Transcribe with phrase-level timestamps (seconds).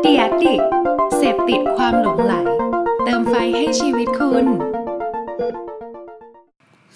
[0.00, 0.60] เดียดิก
[1.16, 2.34] เสพติดความหลงไหล
[3.04, 4.46] เติมไฟให้ชีวิตคุณ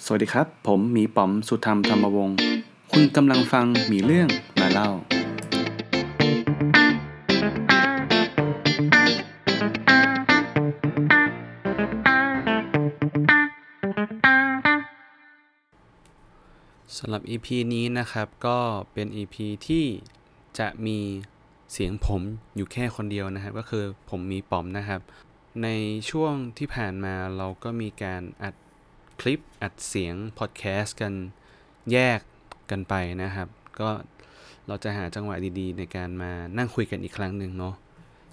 [0.05, 2.37] สวัสดีครับ ผมหมีป๋อมสุธรรมธรรมวงศ์
[2.91, 4.89] คุณกำลังฟังหมีเรื่องมาเล่า
[16.97, 18.57] สำหรับ EP นี้นะครับก็
[18.93, 19.35] เป็น EP
[19.67, 19.85] ที่
[20.59, 20.99] จะมี
[21.73, 22.21] เสียงผม
[22.55, 25.01] อยู่แค่คนเดียวนะครับ ก็คือผมมีป๋อมนะครับ
[25.63, 25.67] ใน
[26.09, 28.55] ช่วงที่ผ่านมาเราก็มีการอัด
[29.19, 31.13] คลิปอัดเสียงพอดแคสต์กัน
[31.91, 32.19] แยก
[32.71, 33.47] กันไปนะครับ
[33.79, 33.89] ก็
[34.67, 37.75] เราจะหาจังหวะดีๆ ในการมานั่งคุยกันอีกครั้งหนึ่งเนาะ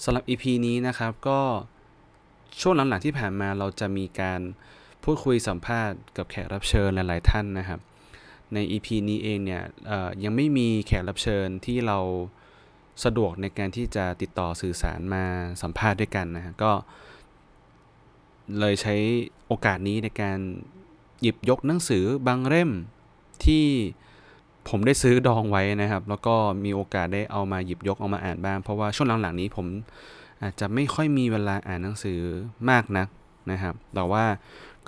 [0.05, 1.41] สำหรับ EP นี้นะครับก็
[2.61, 4.41] ช่วงหลังๆที่ผ่านมาเราจะมีการ
[5.05, 7.81] พูดคุยสัมภาษณ์กับแขกรับเชิญหลายๆท่านนะครับ
[8.55, 9.63] ใน EP นี้เองเนี่ย
[10.25, 11.99] ยังไม่มีแขกรับเชิญที่เรา
[13.05, 15.25] สะดวกในการที่จะติดต่อสื่อสารมา
[15.63, 16.73] สัมภาษณ์ด้วยกันนะฮะก็
[18.59, 18.95] เลยใช้
[19.47, 20.39] โอกาสนี้ในการ
[21.23, 22.71] หยิบยกหนังสือบางเล่ม
[23.45, 23.65] ที่
[24.69, 29.67] ผมได้ซื้อดองไว้นะครับ แล้วก็มีโอกาสได้เอามาหยิบยกเอามาอ่านบ้าง เพราะว่าช่วงหลังๆนี้ผม
[30.43, 32.19] อาจจะไม่ค่อยมีเวลาอ่านหนังสือ
[32.71, 33.09] มากนัก
[33.51, 34.25] นะครับ แต่ว่า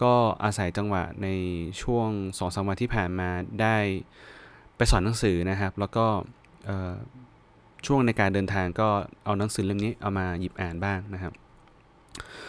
[0.02, 1.28] ก็อาศัยจังหวะใน
[1.82, 3.76] ช่วง2องสามวันที่ผ่านมาได้
[4.76, 6.06] ไปสอนหนังสือนะครับ แล้วก็
[7.86, 8.88] ช่วงในการเดินทางก็
[9.24, 11.32] เอาหนังสือเล่มนี้เอามาหยิบอ่านบ้างนะครับ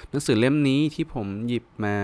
[0.10, 1.96] หนังสือเล่มนี้ที่ผมหยิบมา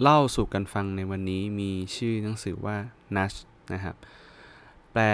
[0.00, 2.76] เล่าสู่กันฟังในวันนี้มีชื่อหนังสือว่า
[3.16, 3.36] Nash
[3.74, 3.96] นะครับ
[4.92, 5.04] แปล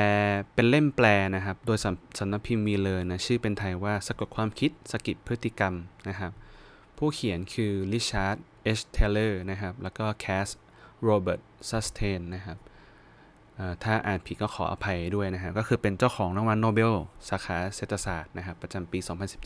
[0.54, 1.78] เป็นเล่มแปลนะครับ โดย
[2.18, 5.74] สำนักพิมพ์มีเลยนะ ชื่อเป็นไทยว่าสะกดความคิดสกิดพฤติกรรม
[6.08, 6.32] นะครับ
[6.98, 10.46] ผู้เขียนคือริชาร์ด เอชเทเลอร์นะครับ แล้วก็แคส
[11.02, 12.58] โรเบิร์ตซันสตีนนะครับ
[13.84, 16.92] ถ้าอ่านผิดก็ขออภัยด้วยนะครับ ก็คือเป็นเจ้าของรางวัลโนเบล
[17.28, 18.98] สาขาเศรษฐศาสตร์นะครับ ประจำปี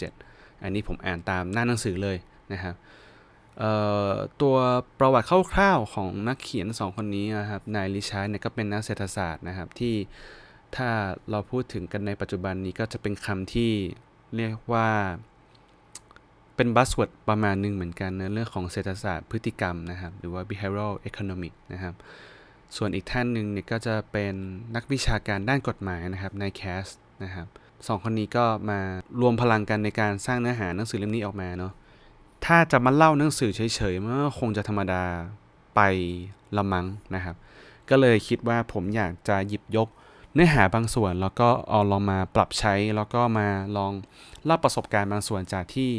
[0.09, 2.17] 2017 อันนี้ผมอ่านตามหน้าหนังสือเลย
[2.53, 2.75] นะครับ
[4.43, 4.57] ตัว
[4.99, 9.95] ประวัติคร่าวๆของนักเขียน 2 คนนี้นะครับ นายริชาร์ดเนี่ยก็เป็นนักเศรษฐศาสตร์นะครับที่
[10.77, 10.89] ถ้า
[11.31, 13.73] เราพูดถึงกันในปัจจุบันนี้ก็จะเป็นคำที่
[14.37, 14.89] เรียกว่า
[16.59, 21.95] เป็นบัสเวิร์ดประมาณหนึ่งเหมือนกันนะเรื่องของเศรษฐศาสตร์พฤติกรรมนะครับ หรือว่า behavioral economic นะครับ
[22.77, 24.35] ส่วนอีกท่านหนึ่งเนี่ยก็จะเป็น
[24.75, 26.87] นักวิชาการด้านกฎหมายนะครับนายแคส
[27.25, 27.47] นะครับ
[27.87, 28.81] สองคนนี้ก็มา
[29.21, 31.73] รวมพลังกันในการสร้างเนื้อหาหนังสือเล่มนี้ออกมาเนาะ
[32.47, 35.03] ถ้าจะมาเล่าหนังสือเฉยๆมันก็คงจะธรรมดา
[35.77, 35.81] ไป
[36.57, 37.37] ละมังนะครับ
[37.91, 39.89] ก็เลยคิดว่าผมอยากจะหยิบยก
[40.35, 43.93] เนื้อหาบางส่วน แล้วก็เอาลองมาปรับใช้แล้วก็มาลอง
[44.45, 45.91] เล่าประสบการณ์บางส่วนจากที่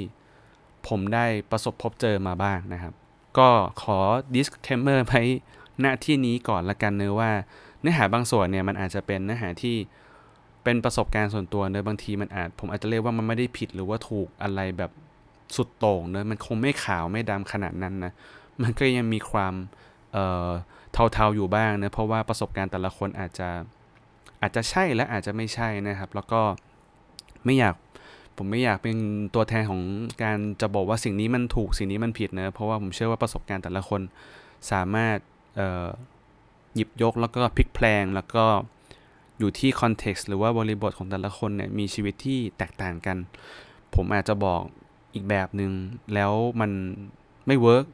[0.89, 2.94] ผมได้ประสบพบเจอมาบ้างนะครับ
[3.38, 3.50] ก็
[3.81, 3.97] ขอ
[4.35, 5.23] disclaimer ไว้
[5.83, 7.31] ณที่นี้ก่อนละกันเนื้อว่า
[7.81, 9.75] เนื้อหาบางส่วนเนี่ยมันอาจจะเป็นเนื้อหาที่
[10.63, 14.91] เป็นประสบการณ์ส่วนตัวเนื้อบางทีมันอาจ ผมอาจจะเรียกว่ามันไม่ได้ผิดหรือว่าถูกอะไรแบบ
[15.55, 18.11] สุดโต่งเนื้อมันคงไม่ขาวไม่ดำขนาดนั้นนะ
[18.61, 19.53] มันก็ยังมีความ
[20.13, 20.50] เอ่อ
[21.13, 23.50] เทาๆอยู่บ้างเนะเพราะว่าประสบการณ์แต่ละคนอาจจะ
[24.41, 26.41] อาจจะใช่และอาจจะไม่ใช่นะครับ แล้วก็
[27.45, 27.75] ไม่อยาก
[28.39, 28.97] ผมไม่อยากเป็น
[29.35, 29.81] ตัวแทนของ
[30.23, 34.01] การจะบอกว่าสิ่งนี้มันถูกสิ่งนี้มันผิดนะเพราะว่าผมเชื่อว่าประสบการณ์แต่ละคน
[34.72, 35.17] สามารถ
[36.75, 38.45] หยิบยกแล้วก็พลิกแพลงแล้วก็
[39.39, 43.17] อยู่ที่คอนเท็กซ์หรือว่าบริบทของแต่ละคนเนี่ยมีชีวิตที่แตกต่างกัน
[43.95, 44.61] ผมอาจจะบอก
[45.13, 45.71] อีกแบบหนึง่ง
[46.13, 46.71] แล้วมัน
[47.47, 47.85] ไม่ work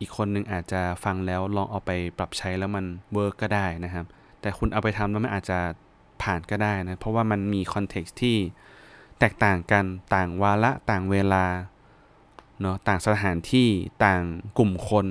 [0.00, 2.84] อีกคนหนึ่งอาจจะฟังแล้วลองเอาไปปรับใช้แล้วมัน
[3.14, 4.06] work ก็ได้นะครับ
[4.40, 5.58] แต่คุณเอาไปทำแล้วมันอาจจะ
[6.22, 8.36] ผ่านก็ได้นะ เพราะว่ามันมี context ที่
[9.18, 11.44] แตกต่างกันต่างวาระต่างเวลา
[12.60, 13.68] เนาะต่างสถานที่
[14.04, 14.22] ต่าง
[14.58, 15.06] กลุ่มคน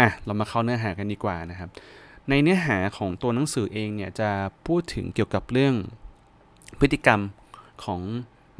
[0.00, 1.70] อะเรามาเข้าเนื้อหากันดีกว่านะครับ
[2.28, 4.30] ในเนื้อหาของตัวหนังสือเองเนี่ยจะ
[4.66, 5.74] พูดถึงเกี่ยวกับเรื่อง
[6.78, 7.20] พฤติกรรม
[7.84, 8.00] ของ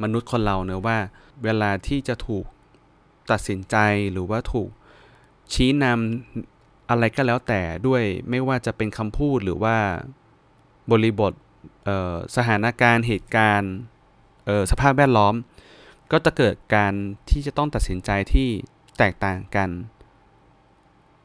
[0.03, 0.97] มนุษย์คนเราเนอะว่า
[1.43, 2.45] เวลาที่จะถูก
[3.31, 3.75] ตัดสินใจ
[4.11, 4.69] หรือว่าถูก
[5.53, 9.75] ชี้นำอะไรก็แล้วแต่ด้วยไม่ว่าจะเป็นคำพูดหรือว่า
[10.91, 11.33] บริบท
[12.35, 13.73] สถานการณ์เหตุการณ์
[14.71, 15.35] สภาพแวดล้อม
[16.11, 16.93] ก็จะเกิดการ
[17.29, 18.47] ที่จะต้องตัดสินใจที่
[18.97, 19.69] แตกต่างกัน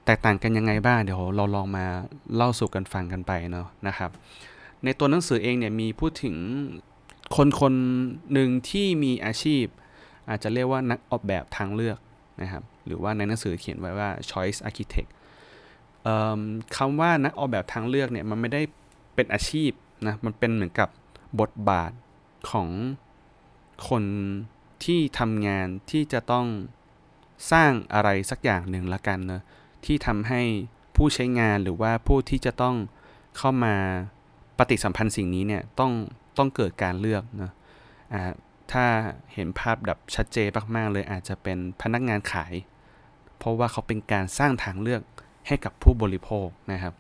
[0.06, 1.86] แตกต่างกันยังไงบ้างเดี๋ยวเราลองมา
[2.34, 4.10] เล่าสู่กันฟังกันไปเนาะนะครับ
[4.84, 6.36] ในตัวหนังสือเองเนี่ยมีพูดถึง
[7.36, 7.74] คนคน
[8.32, 9.64] หนึ่งที่มีอาชีพ
[10.28, 11.98] อาจจะเรียกว่านักออกแบบทางเลือก
[12.40, 15.10] นะครับหรือว่าในหนังสือเขียนไว้ว่า choice architect
[16.76, 18.62] คำว่านักออกแบบทางเลือกเนี่ยมันไม่ได้
[19.14, 19.70] เป็นอาชีพ
[20.06, 20.88] นะมันเป็นเหมือนกับ
[21.40, 21.92] บทบาท
[22.50, 22.68] ของ
[23.88, 24.04] คน
[24.84, 26.46] ที่ทำงานที่จะต้อง
[27.52, 29.42] สร้างอะไรสักอย่างหนึ่งละกันเนะ
[29.84, 30.42] ที่ทำให้
[30.96, 32.76] ผู้ใช้งานหรือว่าผู้ที่จะต้อง
[33.36, 33.74] เข้ามา
[34.58, 35.92] ปฏิสัมพันธ์สิ่งนี้เนี่ยต้อง
[36.38, 37.50] ต้องเกิดการเลือกนะ
[38.12, 38.22] อ่า
[38.72, 38.84] ถ้า
[39.34, 42.54] เห็นภาพแบบชัดเจนมากๆเลยอาจจะเป็นพนักงานขาย
[43.38, 45.02] เพราะว่าเขาเป็นการสร้างทางเลือก
[45.46, 46.94] ให้กับผู้บริโภคนะครับ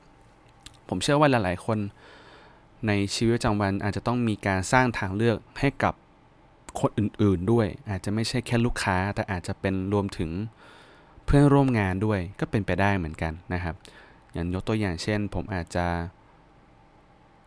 [0.88, 1.78] ผมเชื่อว่าหลายๆ คน
[2.86, 5.94] ในชีวิตประจำวันอาจจะต้องมีการสร้างทางเลือกให้กับ
[6.80, 10.30] คนอื่นๆด้วย อาจจะไม่ใช่แค่ลูกค้า แต่อาจจะเป็นรวมถึง
[11.24, 13.74] เพื่อนร่วมงานด้วยก็เป็นไปได้เหมือนกันนะครับ
[14.32, 15.86] อย่างยกตัวอย่างเช่น ผมอาจจะ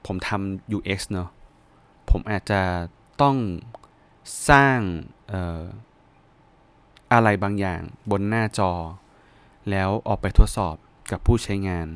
[0.06, 1.30] ผมทำ UX เนาะ
[2.12, 2.62] ผมอาจจะ
[3.22, 3.38] ต้อง
[4.50, 4.80] สร้าง
[5.32, 5.64] ออ
[7.14, 7.82] อะไรบางอย่าง
[8.12, 8.72] บนหน้าจอ
[9.70, 10.76] แล้วออกไปทดสอบ
[11.12, 11.88] กับผู้ใช้งาน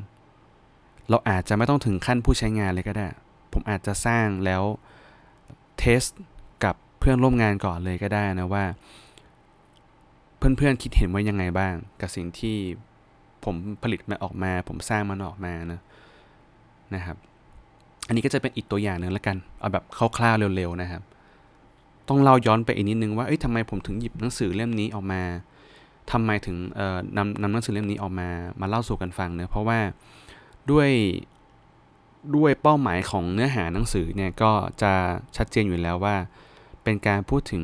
[1.09, 3.07] เราอาจจะไม่ต้องถึงขั้นผู้ใช้งานเลยก็ได้
[3.53, 4.63] ผมอาจจะสร้างแล้ว
[5.79, 6.01] เทส
[6.63, 8.65] กับเพื่อนร่วมงานก่อนเลยก็ได้นะว่า
[10.37, 12.57] เพื่อนๆคิดเห็นว่ายังไงบ้าง กับสิ่งที่
[13.43, 15.79] ผมผลิตมันออกมา ผมสร้างมันออกมานะ
[16.95, 17.17] นะครับ
[18.07, 19.83] อันนี้ก็จะเป็นอีกตัวอย่างหนึ่งแล้วกัน เอาแบบ
[20.17, 21.01] คร่าวๆเร็วๆนะครับ
[22.09, 25.21] ต้องเล่าย้อนไปอีกนิดนึงว่าเอ้ยทำไมผมถึงหยิบหนังสือเล่มนี้ออกมา
[26.11, 28.29] ทำไมถึงเอ่อนำนำหนังสือเล่มนี้ออกมา
[28.61, 29.79] มาเล่าสู่กันฟังเนะเพราะว่า
[30.71, 30.89] ด้วย
[32.35, 34.51] ด้วยเป้าหมายของเนื้อหาหนังสือเนี่ยก็
[34.81, 34.93] จะ
[35.37, 36.15] ชัดเจนอยู่แล้วว่า
[36.83, 37.63] เป็นการพูดถึง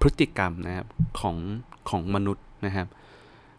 [0.00, 0.86] พฤติกรรมนะครับ
[1.20, 1.36] ของ
[1.90, 2.88] ของมนุษย์นะครับ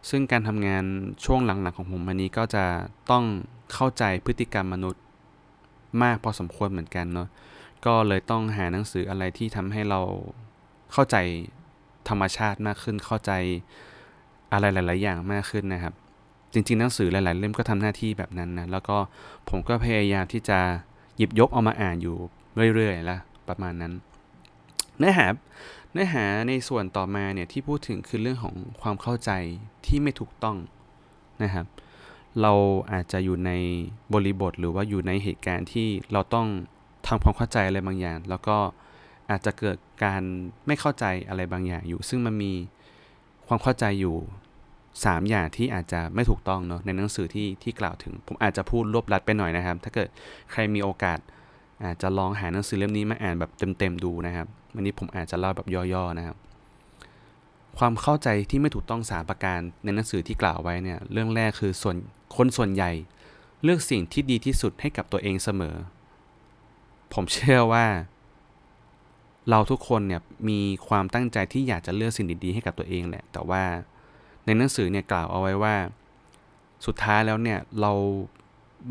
[0.09, 0.83] ซึ่งการทำงาน
[1.25, 2.65] ช่วงหลังๆของผมวันนี้ก็จะ
[3.11, 3.25] ต้อง
[3.73, 5.03] เข้าใจพฤติกรรมมนุษย์
[6.03, 7.27] มากพอสมควรเหมือนกันเนาะ
[7.85, 10.01] ก็เลยต้องหาหนังสืออะไรที่ทำให้เรา
[10.93, 11.17] เข้าใจ
[12.09, 13.31] ธรรมชาติมากขึ้นเข้าใจ
[14.51, 15.93] อะไรหลาย ๆ อย่างมากขึ้นนะครับ
[16.53, 18.97] จริงๆ หนังสือหลาย ๆ เล่มก็ทำหน้าที่แบบนั้นนะ แล้วก็
[19.49, 20.59] ผมก็พยายามที่จะ
[21.17, 22.15] หยิบยกเอามาอ่านอยู่
[22.73, 23.93] เรื่อยๆแล้วประมาณนั้น
[24.97, 25.27] เนื้อหา
[25.93, 29.31] เนื้อหาในส่วนต่อมาเนี่ยที่พูดถึงคือเรื่องของความเข้าใจ
[29.85, 30.57] ที่ไม่ถูกต้อง
[31.43, 31.65] นะครับ
[32.41, 32.53] เรา
[32.91, 33.51] อาจจะอยู่ใน
[34.13, 36.47] บริบทหรือว่าอยู่ในเหตุการณ์ที่เราต้อง
[37.07, 38.57] ทำความเข้าใจอะไรบางอย่าง แล้วก็
[39.29, 40.21] อาจจะเกิดการ
[40.67, 42.53] ไม่เข้าใจอะไรบางอย่างอยู่ ซึ่งมันมี
[43.47, 44.15] ความเข้าใจอยู่
[44.93, 50.09] 3 อย่างที่อาจจะไม่ถูกต้องเนาะในหนังสือที่ที่กล่าวถึง ผมอาจจะพูดรวบรัดไปหน่อยนะครับ ถ้าเกิด
[50.51, 51.19] ใครมีโอกาส
[51.83, 56.37] อาจจะลองหาหนังสือเล่มนี้มาอ่านแบบเต็มๆดูนะครับ วันนี้ผมอาจจะเล่าแบบย่อๆนะครับ
[57.77, 61.95] ความเข้าใจที่ไม่ถูกต้องสาประการในหนังสือที่กล่าวไว้เนี่ยเรื่องแรกคือส่วน
[62.35, 62.91] คนส่วนใหญ่
[63.63, 65.75] เลือกสิ่งที่ดีที่สุดให้กับตัวเองเสมอ
[67.13, 67.85] ผมเชื่อว่า
[69.49, 73.63] เราทุกคนเนี่ยมีความตั้งใจที่อยากจะเลือกสิ่งดีๆให้กับตัวเองแหละแต่ว่า
[74.45, 75.75] ในหนังสือเนี่ยกล่าวเอาไว้ว่า
[76.85, 77.93] สุดท้ายแล้วเนี่ยเรา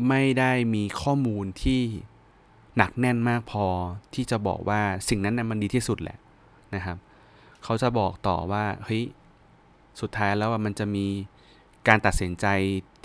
[0.07, 1.81] ไม่ได้มีข้อมูลที่
[2.77, 3.65] หนักแน่นมากพอ
[4.13, 6.17] ที่จะบอกว่าสิ่งนั้นน่ะมันดีที่สุดแหละ
[6.75, 6.97] นะครับ
[7.63, 9.03] เขาจะบอกต่อว่าเฮ้ย
[10.01, 11.05] สุดท้ายแล้วมันจะมี
[11.87, 12.45] การตัดสินใจ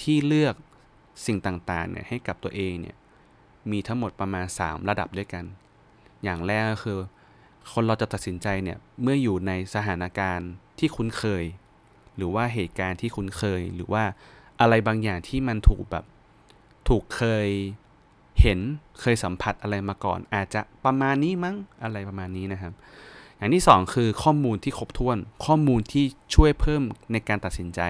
[0.02, 0.55] ที่เลือก
[1.26, 2.96] สิ่งต่างๆเนี่ยให้กับตัวเองเนี่ย
[3.70, 5.44] มีทั้งหมดประมาณ 3 ระดับด้วยกัน
[6.25, 6.99] อย่างแรกก็คือ
[7.73, 11.44] คนเราจะตัดสินใจเนี่ยเมื่ออยู่ในสถานการณ์ที่คุ้นเคย
[12.17, 14.05] หรือว่าเหตุการณ์ที่คุ้นเคย หรือว่า
[14.61, 16.05] อะไรบางอย่างที่มันถูกแบบ
[16.89, 17.49] ถูกเคย
[18.41, 18.59] เห็น
[19.01, 22.73] เคยสัมผัสอะไรมาก่อน อาจจะประมาณนี้มั้งอะไรประมาณนี้นะครับ
[23.37, 25.17] อย่างที่ 2 คือข้อมูลที่ครบถ้วน
[25.47, 26.83] ข้อมูลที่ช่วยเพิ่ม
[27.13, 27.81] ในการตัดสินใจ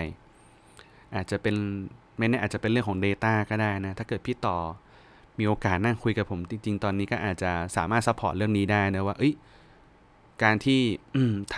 [1.15, 1.57] อาจจะเป็น
[2.19, 4.57] ไม่แน่อาจจะเป็นเรื่องของ Data ก็ได้นะ ถ้าเกิดพี่ต่อ
[5.39, 9.17] มีโอกาสนั่งคุยกับผมจริง ๆ ตอนนี้ก็อาจจะสามารถ support เรื่องนี้ได้นะว่า
[10.43, 10.81] การที่
[11.55, 11.57] ท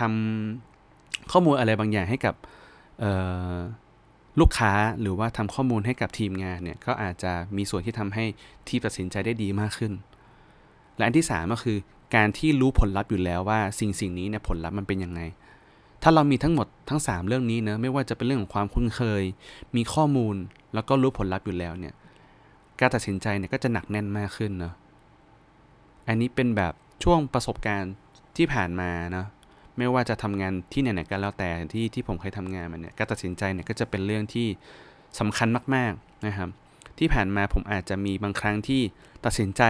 [0.65, 2.35] ำข้อมูลอะไรบางอย่างให้กับ
[4.39, 8.25] ลูกค้าหรือว่าทำข้อมูลให้กับทีมงานเนี่ยก็อาจจะมีส่วนที่ทำให้
[8.67, 9.93] ทีมตัดสินใจได้ดีมากขึ้น
[10.95, 11.77] และอันที่3ก็คือ
[12.15, 15.21] การที่รู้ผลลัพธ์อยู่แล้วว่าสิ่งสิ่งนี้เนี่ยผลลัพธ์มันเป็นยังไง
[16.03, 19.23] ถ้าเรามีทั้งหมดทั้ง 3 เรื่องนี้เนะไม่ว่าจะเป็นเรื่องของความคุ้นเคย
[19.75, 20.35] มีข้อมูล
[20.73, 21.93] แล้วก็รู้ผลลัพธ์อยู่แล้วเนี่ย
[22.79, 24.73] การตัดสินใจเนี่ยก็จะหนักแน่นมากขึ้นเนาะ
[26.07, 26.73] อันนี้เป็นแบบ
[27.03, 27.93] ช่วงประสบการณ์
[28.37, 29.25] ที่ผ่านมาเนะ
[29.77, 34.47] ไม่ว่าจะทำงานที่ไหนๆก็แล้วแต่ที่ที่ผมเคยทำงานมันเนี่ยการตัดสินใจเนี่ยก็จะเป็นเรื่องที่
[35.19, 36.49] สำคัญมากๆนะครับ
[36.99, 38.81] ที่ผ่านมาผมอาจจะมีบางครั้งที่
[39.25, 39.63] ตัดสินใจ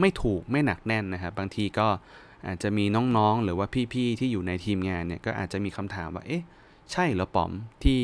[0.00, 1.88] ไม่ถูกไม่หนักแน่นนะครับ บางทีก็
[2.46, 2.84] อาจจะมี
[3.16, 6.44] น้องๆ หรือว่าพี่ๆที่อยู่ในทีมงานเนี่ยก็อาจจะมีคำถามว่าเอ๊ะ
[6.92, 7.50] ใช่หรอป๋อม
[7.82, 8.00] ที่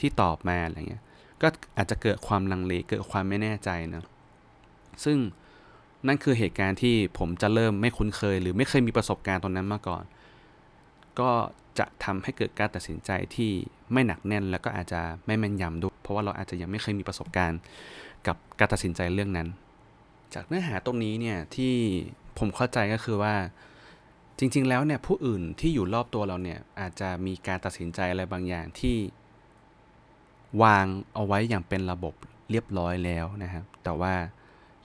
[0.00, 1.02] ที่ตอบมาอะไรเงี้ย
[1.42, 4.02] ก็อาจจะเกิดความลังเลเกิดความไม่แน่ใจนะ
[5.04, 5.18] ซึ่ง
[6.06, 10.04] นั่นคือเหตุการณ์ที่ผมจะเริ่มไม่คุ้นเคย หรือไม่เคยมีประสบการณ์ตรงนั้นมาก่อน
[11.18, 11.30] ก็
[11.78, 13.50] จะทำให้เกิดการตัดสินใจที่
[13.92, 17.60] ไม่หนักแน่น แล้วก็อาจจะไม่แม่นยำด้วย เพราะว่าเราอาจจะยังไม่เคยมีประสบการณ์
[18.26, 19.48] กับการตัดสินใจเรื่องนั้น
[20.34, 21.74] จากเนื้อหาตรงนี้เนี่ยที่
[22.38, 23.34] ผมเข้าใจก็คือว่า
[24.38, 28.96] จริง ๆ แล้วเนี่ยผู้อื่นที่อยู่รอบตัวเราเนี่ยอาจจะมีการตัดสินใจอะไรบางอย่างที่
[30.62, 32.14] วางเอาไว้อย่างเป็นระบบ
[32.50, 34.14] เรียบร้อยแล้วนะครับ แต่ว่า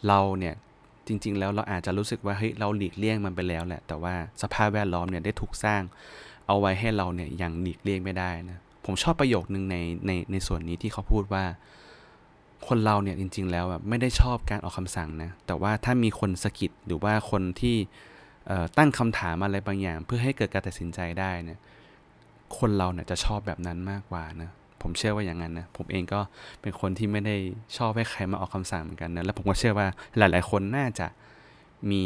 [0.07, 0.55] เราเนี่ย
[1.07, 5.81] จริง ๆ แล้วเราอาจจะรู้สึกว่าเฮ้ยเราหลีกเลี่ยงมันไปแล้วแหละ แต่ว่าสภาพแวดล้อมเนี่ยได้ถูกสร้าง
[6.47, 11.43] เอาไว้ให้เราเนี่ยยังหลีกเลี่ยงไม่ได้นะผมชอบประโยคนึงในในในส่วนนี้ที่เขาพูดว่า
[12.67, 17.77] คนเราเนี่ยจริง ๆ แล้วแบบไม่ได้ชอบการออกคำสั่งนะแต่ว่าถ้ามีคนสะกิดหรือว่าคนที่
[18.77, 21.59] ตั้งคำถามอะไรบางอย่าง เพื่อให้เกิดการตัดสินใจได้เนี่ย
[22.57, 24.51] คนเราเนี่ยจะชอบแบบนั้นมากกว่านะ
[24.85, 26.19] ผมเชื่อว่าอย่างนั้นนะ ผมเองก็
[26.61, 27.35] เป็นคนที่ไม่ได้
[27.77, 29.87] ชอบให้ใครมาออกคำสั่งเหมือนกันนะ แล้วผมก็เชื่อว่า
[30.17, 31.07] หลาย ๆ คนน่าจะ
[31.91, 32.03] มี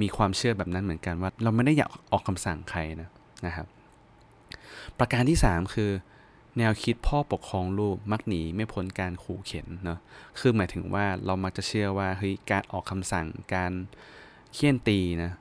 [0.00, 3.10] มีความเชื่อแบบนั้นเหมือนกันว่า เราไม่ได้อยากออกคำสั่งใครนะ
[3.46, 3.66] นะครับ
[4.98, 5.90] ประการที่ 3 คือ
[6.58, 9.98] แนวคิดพ่อปกครองลูกมักหนีไม่พ้นการขู่เข็นเนาะ
[10.38, 13.72] คือหมายถึงว่าเรามักจะเชื่อว่าเฮ้ยการออกคำสั่งการ
[14.54, 15.32] เคี่ยนตีนะ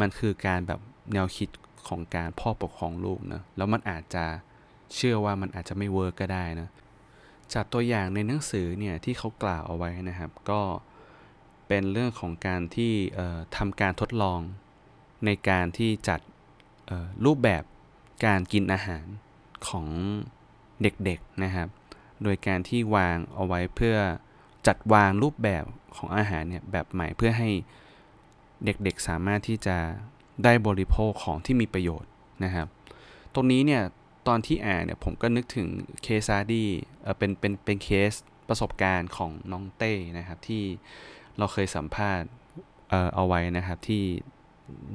[0.00, 0.80] มันคือการแบบ
[1.14, 1.48] แนวคิด
[1.88, 4.24] ของการพ่อปกครองลูกนะแล้วมันอาจจะ
[4.94, 6.68] เชื่อว่ามันอาจจะไม่เวิร์กก็ได้นะ
[7.54, 10.60] จากตัวอย่างในหนังสือเนี่ยที่เขากล่าวเอาไว้นะครับ ก็
[11.68, 12.92] เป็นเรื่องของการที่
[13.56, 14.40] ทำการทดลอง
[15.26, 16.20] ในการที่จัด
[17.24, 17.62] รูปแบบ
[18.26, 19.06] การกินอาหาร
[19.68, 19.86] ของ
[20.82, 21.68] เด็กๆนะครับ
[22.22, 23.96] โดยการที่วางเอาไว้เพื่อ
[24.66, 25.64] จัดวางรูปแบบ
[25.96, 27.50] ของอาหารเนี่ยแบบใหม่เพื่อให้
[28.64, 29.76] เด็กๆสามารถที่จะ
[30.44, 32.10] ได้บริโภคของที่มีประโยชน์
[32.44, 32.66] นะครับ
[33.34, 33.82] ตรงนี้เนี่ย
[34.26, 35.68] ตอนที่อ่านเนี่ยผมก็นึกถึง
[36.02, 36.68] เคสซาดี้
[37.02, 38.12] เออเป็นเป็นเป็นเคส
[38.48, 40.62] ประสบการณ์ของน้องเต้นะครับที่
[41.38, 42.28] เราเคยสัมภาษณ์
[42.90, 44.02] เออเอาไว้นะครับที่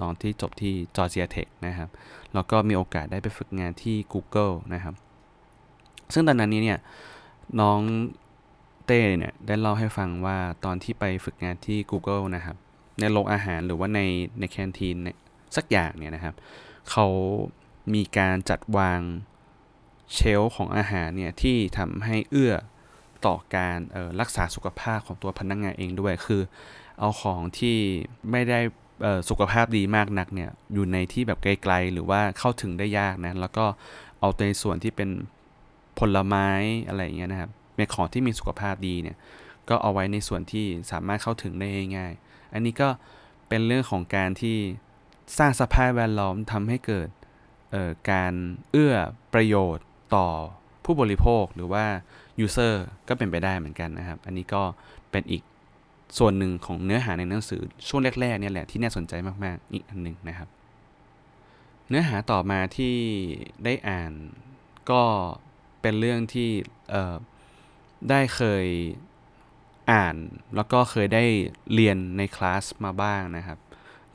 [0.01, 1.89] น้องที่จบที่จอร์เจียเทคนะครับ
[2.33, 4.95] แล้วก็มีโอกาสได้ไปฝึกงานที่ Google นะครับ
[6.13, 6.79] ซึ่งตอนนั้นนี้เนี่ย
[7.61, 7.79] น้อง
[8.85, 12.55] เต้เนี่ยได้เล่าให้ฟังว่าตอนที่ไปฝึกงานที่ Google นะครับ
[12.99, 13.99] ในโรงอาหารหรือว่าใน
[14.39, 14.95] ในแคนทีน
[15.55, 16.35] สักอย่างเนี่ยนะครับ
[16.91, 17.07] เขา
[17.93, 18.99] มีการจัดวาง
[20.13, 22.53] เชลของอาหารเนี่ยที่ทำให้เอื้อ
[23.25, 23.77] ต่อการ
[24.19, 26.41] รักษาสุขภาพของตัวพนักงงานเองด้วย คือ
[26.99, 27.77] เอาของที่
[28.31, 28.59] ไม่ได้
[29.29, 33.65] สุขภาพดีมากนักเนี่ยอยู่ในที่แบบไกลๆ หรือว่าเข้าถึงได้ยากนะ แล้วก็
[34.19, 35.09] เอาในส่วนที่เป็น
[35.99, 36.47] ผลไม้
[36.87, 39.17] อะไรอย่างเงี้ยนะครับเป็นของที่มีสุขภาพดีเนี่ย
[39.69, 41.67] ก็เอาไว้ในส่วนที่สามารถเข้าถึงได้
[41.97, 42.13] ง่าย
[42.53, 42.89] อันนี้ก็
[43.49, 44.57] เป็นเรื่องของการที่
[45.37, 47.07] สร้างสภาพแวดล้อมทำให้เกิด
[48.11, 48.33] การ
[48.71, 48.95] เอื้อ
[49.33, 50.27] ประโยชน์ต่อ
[50.85, 51.85] ผู้บริโภคหรือว่า
[52.45, 52.73] user
[53.07, 54.63] ก็เป็นไปได้เหมือนกันนะครับ อันนี้ก็
[55.11, 55.43] เป็นอีก
[56.17, 60.49] ส่วนหนึ่งของเนื้อหาในหนังสือช่วงแรกๆเนี่ยแหละที่น่าสนใจมากๆ อีกอันหนึ่งนะครับ
[61.89, 62.95] เนื้อหาต่อมาที่
[63.63, 64.11] ได้อ่าน
[64.91, 65.03] ก็
[65.81, 66.49] เป็นเรื่องที่
[68.09, 68.67] ได้เคย
[69.91, 70.15] อ่าน
[70.55, 71.23] แล้วก็เคยได้
[71.73, 73.59] เรียนในคลาสมาบ้างนะครับ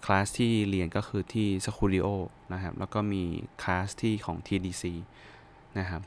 [0.04, 2.06] คลาสที่เรียนก็คือที่สคูดิโอ
[2.52, 3.23] นะครับ แล้วก็มี
[3.62, 4.85] คลาสที่ของ TDC
[5.78, 6.02] นะครับ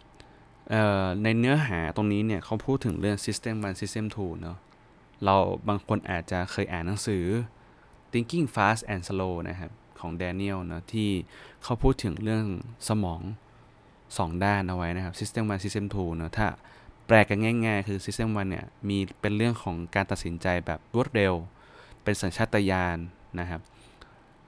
[1.23, 4.57] ในเนื้อหาตรงนี้เนี่ยเขาพูดถึงเรื่อง System 1 System 2เนาะ
[5.23, 5.35] เรา
[5.67, 7.25] บางคนอาจจะเคยอ่านหนังสือ
[8.11, 11.09] Thinking Fast and Slow นะครับ ของ Daniel นะที่
[11.63, 12.45] เขาพูดถึงเรื่อง
[12.87, 13.21] สมอง
[13.81, 16.47] 2 ด้านเอาไว้นะครับ System 1 System 2เนาะถ้า
[17.07, 21.33] แปลกันง่าย ๆ คือ System 1เนี่ยมีเป็นเรื่องของการตัดสินใจแบบรวดเร็ว
[22.03, 22.97] เป็นสัญชาตญาณ
[23.39, 23.61] นะครับ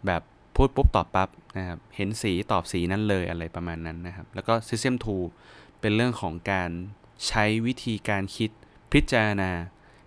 [0.06, 0.22] แบบ
[0.56, 4.96] พูดปุ๊บตอบปั๊บนะครับเห็นสีตอบสีนั้นเลยอะไรประมาณนั้นนะครับ แล้วก็ System
[5.38, 6.70] 2 เป็นเรื่องของการ
[7.28, 8.50] ใช้วิธีการคิด
[8.94, 9.52] พิจารณา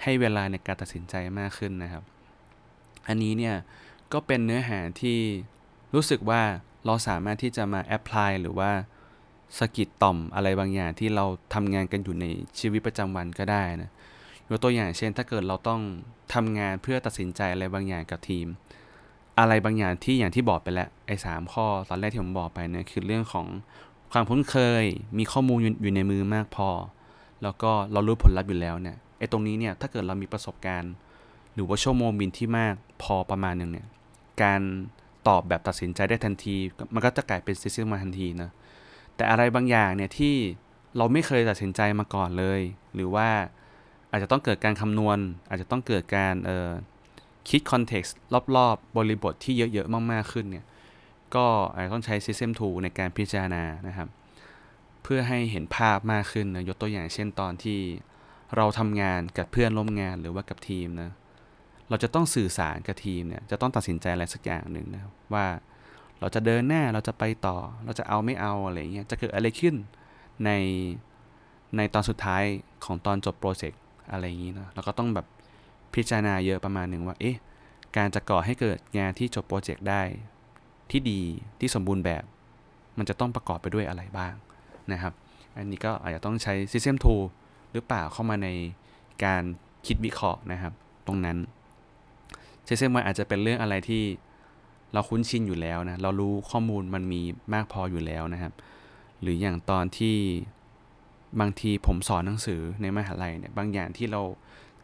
[0.03, 2.05] ให้เวลาในการตัดสินใจมากขึ้นนะครับ
[3.09, 3.57] อันนี้เนี่ย
[4.13, 5.19] ก็เป็นเนื้อหาที่
[5.95, 6.43] รู้สึกว่า
[6.87, 8.71] เราสามารถที่จะมาแอพพลายหรือว่า
[9.59, 12.27] สกิดต่อมอะไรบางอย่างที่เราทำงานกันอยู่ใน
[12.59, 13.91] ชีวิตประจำวันก็ได้นะ
[14.49, 15.81] ยกตัวอย่างเช่น ถ้าเกิดเราต้อง
[16.35, 18.47] ทำงานเพื่อตัดสินใจอะไรบางอย่างกับทีม
[19.41, 23.47] อะไรบางอย่างที่อย่างที่บอกไปแล้วไอ้สามข้อตอนแรกที่ผมบอกไปเนี่ยคือเรื่องของ
[24.13, 24.85] ความคุ้นเคย
[25.19, 26.69] มีข้อมูลอยู่ในมือมากพอ
[27.43, 30.93] แล้วก็เรารู้ผลลัพธ์อยู่แล้วเนี่ยไอ้ตรงนี้เนี่ยถ้าเกิดเรามีประสบการณ์
[31.55, 33.87] หรือว่าชั่วโมงบินที่มากพอประมาณหนึ่งเนี่ย
[34.43, 34.61] การ
[35.29, 36.57] ตอบแบบตัดสินใจได้ทันที
[36.95, 38.51] มันก็จะกลายเป็นซิสเต็มมาทันทีนะ
[39.17, 40.35] แต่อะไรบางอย่างเนี่ยที่
[40.97, 42.61] เราไม่เคยตัดสินใจมาก่อนเลย
[42.95, 43.29] หรือว่า
[44.11, 45.19] อาจจะต้องเกิดการคำนวณ
[45.49, 46.69] อาจจะต้องเกิดการเออ
[47.49, 48.17] คิดคอนเท็กซ์
[48.57, 50.65] รอบๆ บริบทที่เยอะๆ มากๆขึ้นเนี่ย
[51.35, 54.09] ก็อาจจะต้องใช้ System 2 ในการพิจารณานะครับ
[55.03, 57.79] เพื่อให้เห็นภาพมากขึ้นนะยกตัวอย่างเช่นตอนที่
[58.57, 61.11] เราทำงานกับเพื่อนร่วมงานหรือว่ากับทีมนะ
[61.89, 65.03] เราจะต้องสื่อสารกับทีมเนี่ยจะต้องตัดสินใจอะไรสักอย่างหนึ่งนะ
[65.35, 65.47] ว่า
[66.21, 69.75] เราจะเดินหน้าเราจะไปต่อ เราจะเอาไม่เอาอะไรเงี้ยจะเกิดอะไรขึ้น
[70.45, 70.51] ใน
[71.77, 72.43] ในตอนสุดท้าย
[72.85, 73.81] ของตอนจบโปรเจกต์
[74.11, 75.27] อะไรอย่างนี้นะเราก็ต้องแบบ
[75.95, 77.37] พิจารณาเยอะประมาณหนึ่งว่า เอ๊ะ
[77.97, 80.03] การจะก่อให้เกิดงานที่จบโปรเจกต์ได้
[80.91, 81.21] ที่ดี
[81.61, 82.25] ที่สมบูรณ์แบบ
[82.99, 84.35] มันจะต้องประกอบไปด้วยอะไรบ้าง
[84.93, 85.13] นะครับ
[85.57, 87.23] อันนี้ก็อาจจะต้องใช้ System Tool
[87.73, 88.49] หรือเปล่าเข้ามาใน
[89.25, 89.43] การ
[89.87, 90.73] คิดวิเคราะห์นะครับ
[91.07, 91.39] ตรงนั้น
[92.65, 94.03] เช่นว่าอาจจะเป็นเรื่องอะไรที่
[94.93, 97.21] เราคุ้นชินอยู่แล้วนะ เรารู้ข้อมูลมันมี
[97.55, 98.53] มากพออยู่แล้วนะครับ
[99.21, 100.17] หรืออย่างตอนที่
[101.41, 104.23] บางทีผมสอนหนังสือในมหาลัยเนี่ย บางอย่างที่เรา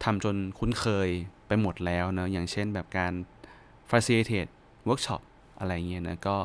[0.03, 1.09] ทำจนคุ้นเคย
[1.47, 3.13] ไปหมดแล้วนะอย่างเช่นแบบการ
[3.89, 4.51] facilitate
[4.87, 5.21] workshop
[5.59, 6.37] อะไรเงี้ยนะก็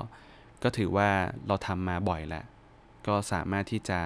[0.62, 1.08] ก็ถือว่า
[1.46, 2.44] เราทำมาบ่อยแล้ว
[3.06, 3.98] ก็สามารถที่จะ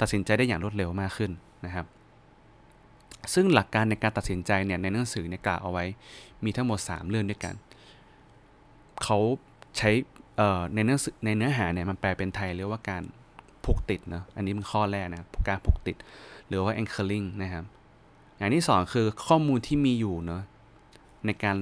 [0.00, 1.30] ตัดสินใจได้อย่างรวดเร็วมากขึ้น
[1.66, 1.86] นะครับ
[3.34, 5.84] ซึ่งหลักการในการตัดสินใจเนี่ยในหนังสือเนี่ยกล่าวเอาไว้
[6.44, 7.54] มีทั้งหมด 3 เรื่องด้วยกัน
[9.02, 9.18] เขา
[9.78, 9.90] ใช้
[10.74, 13.02] ในเนื้อในเนื้อหาเนี่ยมันแปลเป็นไทยเรียกว่าการ
[13.64, 15.96] ผูกติดเนาะอันนี้เป็นข้อแรกนะการผูกติด
[16.48, 17.64] หรือว่า anchoring นะครับ
[18.38, 20.42] อย่างที่ 2 คือข้อมูลที่มีอยู่เนาะ
[21.26, 21.56] ในการ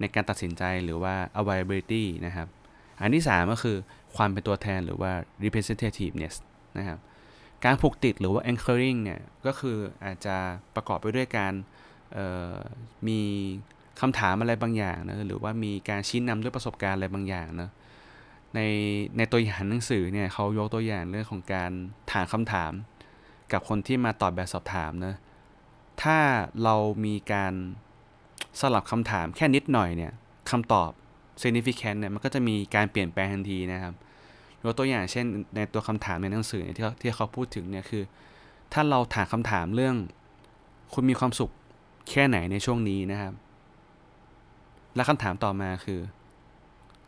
[0.00, 2.48] ในการตัดสินใจหรือว่า availability นะครับ
[3.00, 3.76] อันที่ 3 ก็คือ
[4.16, 5.12] ความเป็นตัวแทนหรือว่า
[5.44, 6.34] representativeness
[6.78, 6.98] นะครับ
[7.64, 10.36] การผูกติดหรือว่า anchoring เนี่ย ก็คืออาจจะ
[10.74, 11.52] ประกอบไปด้วยการ
[13.08, 13.20] มี
[14.00, 17.70] คำถามอะไรบางอย่างนะหรือว่ามีการชี้นำด้วยประสบการณ์อะไรบางอย่างนะ
[18.54, 18.60] ใน
[19.16, 21.70] ในตัวอย่างหนังสือเนี่ยเขายกตัวอย่างเรื่องของการ
[22.12, 22.72] ถามคำถาม
[23.52, 25.14] กับคนที่มาตอบแบบสอบถามนะ
[26.02, 26.18] ถ้า
[26.64, 27.54] เรามีการ
[28.60, 30.12] สลับคำถามแค่นิดหน่อยเนี่ย
[30.50, 30.90] คำตอบ
[31.42, 33.94] significant เนี่ยมันก็จะมีการเปลี่ยนแปลงทันทีนะครับ
[34.62, 38.02] ยกตัวอย่างเช่นในตัวคำถามในหนังสือที่ที่เขาพูดถึงเนี่ยคือ
[38.72, 39.96] ถ้าเราถามคำถามเรื่อง
[40.94, 41.50] คุณมีความสุข
[42.10, 43.34] แค่ไหนในช่วงนี้นะครับ
[44.94, 46.00] และคำถามต่อมาคือ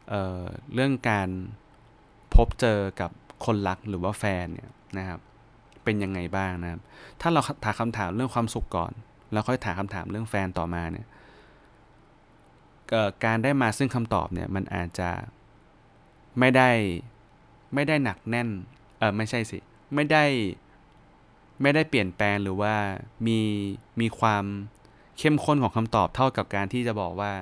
[0.08, 0.42] เออ
[0.74, 1.28] เรื่องการ
[2.34, 3.10] พบเจอกับ
[3.44, 5.20] คนรักหรือว่าแฟนเนี่ยนะครับ
[5.84, 6.80] เป็นยังไงบ้างนะครับ
[7.20, 8.92] ถ้าเราถามคำถามเรื่องความสุขก่อน
[9.32, 11.06] แล้วค่อยถามคำถามเรื่องแฟนต่อมาเนี่ย
[13.24, 15.10] การได้มาซึ่งคำตอบเนี่ยมันอาจจะ
[16.38, 16.70] ไม่ได้
[17.74, 18.48] ไม่ได้หนักแน่น
[18.98, 19.58] เออไม่ใช่สิ
[19.94, 20.24] ไม่ได้
[21.62, 22.74] ไม่ได้เปลี่ยนแปลงหรือว่า
[23.26, 23.40] มี
[24.00, 24.44] มีความ
[25.18, 27.32] เข้มข้นของคำตอบเท่ากับการที่จะบอกว่า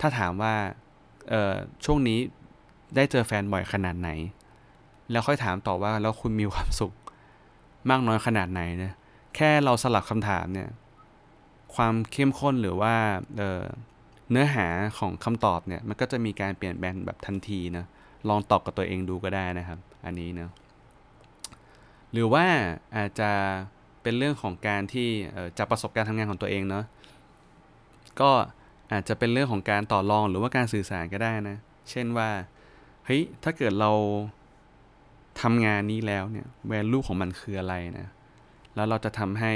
[0.00, 0.54] ถ้าถามว่า
[1.28, 1.52] เออ
[1.84, 2.18] ช่วงนี้
[2.96, 4.10] ได้เจอแฟนบ่อยขนาดไหน
[5.10, 6.92] แล้วค่อยถามต่อว่าแล้วคุณมีความสุข
[7.90, 8.92] มากน้อยขนาดไหนนะ
[9.36, 10.68] แค่เราสลับคำถามเนี่ย
[11.74, 12.94] ความเข้มข้นหรือว่า
[13.36, 14.66] เเนื้อหา
[14.98, 17.84] ของคำตอบเนี่ยมันก็จะมีการเปลี่ยนแปลงแบบทันทีนะ
[18.28, 20.50] ลองตอบกับตัวเองดูก็ได้นะครับ อันนี้เนาะ
[22.12, 22.46] หรือว่า
[22.96, 23.30] อาจจะ
[24.02, 25.08] เป็นเรื่องของการที่
[25.58, 26.84] จากประสบการณ์ทำงานของตัวเองเนาะ
[28.20, 28.30] ก็
[28.92, 31.56] อาจจะเป็นเรื่องของการต่อรองหรือว่าการสื่อสารก็ได้นะ
[31.90, 32.28] เช่นว่า
[33.06, 33.90] เฮ้ยถ้าเกิดเรา
[35.40, 38.08] ทำงานนี้แล้วเนี่ย value ของมันคืออะไรนะ
[38.74, 39.52] แล้วเราจะทำให้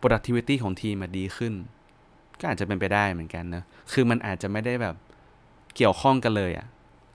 [0.00, 1.54] productivity ของทีมมาดีขึ้น
[2.40, 4.94] ก็อาจจะเป็นไปได้เหมือนกันนะ คือมันอาจจะไม่ได้แบบ
[5.76, 6.66] เกี่ยวข้องกันเลยอะ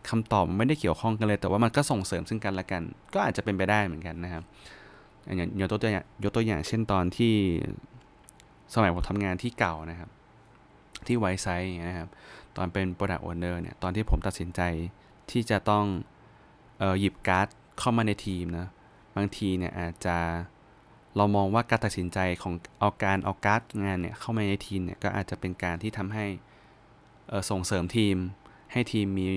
[0.09, 4.43] คำตอบมันไม่ได้เกี่ยวข้องกันเลย แต่ว่ามันก็ส่งเสริมซึ่งกันและกัน ก็อาจจะเป็นไปได้เหมือนกันนะครับ
[5.25, 7.33] อย่างยกตัวอย่างยกตัวอย่างเช่นตอนที่
[8.73, 10.09] สมัยผมทำงานที่เก่านะครับ
[11.07, 12.09] ที่ไวซ์ไซต์นะครับ
[12.57, 14.61] ตอนเป็น Product Owner เนี่ย ตอนที่ผมตัดสินใจ
[15.31, 15.85] ที่จะต้อง
[16.81, 17.47] ออหยิบการ์ด
[17.81, 18.67] เข้ามาในทีมนะ
[19.15, 20.17] บางทีเนี่ยอาจจะ
[21.15, 26.25] เรามองว่าการตัดสินใจของเอาการเอาการ์ดงานเนี่ยเข้ามาในทีมเนี่ยก็อาจจะเป็นการที่ทำให้
[27.49, 28.15] ส่งเสริมทีม
[28.71, 29.27] ให้ทีมมี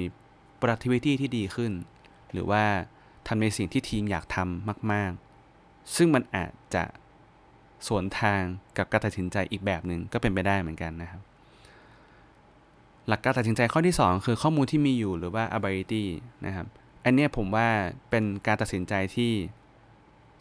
[0.61, 1.73] productivity ที่ดีขึ้น
[2.33, 2.65] หรือว่า
[3.27, 5.11] ทำในสิ่งที่ทีมอยากทำมาก
[5.53, 6.85] ๆ ซึ่งมันอาจจะ
[7.87, 8.43] สวนทาง
[8.77, 11.23] กับการตัดสินใจอีกแบบหนึ่งก็เป็นไปได้เหมือนกันนะครับ
[13.09, 16.05] หลักการตัดสินใจข้อที่ 2 คือข้อมูลที่มีอยู่หรือว่า ability
[16.47, 16.67] นะครับ
[17.05, 17.69] อันนี้ผมว่า
[18.11, 19.33] เป็นการตัดสินใจที่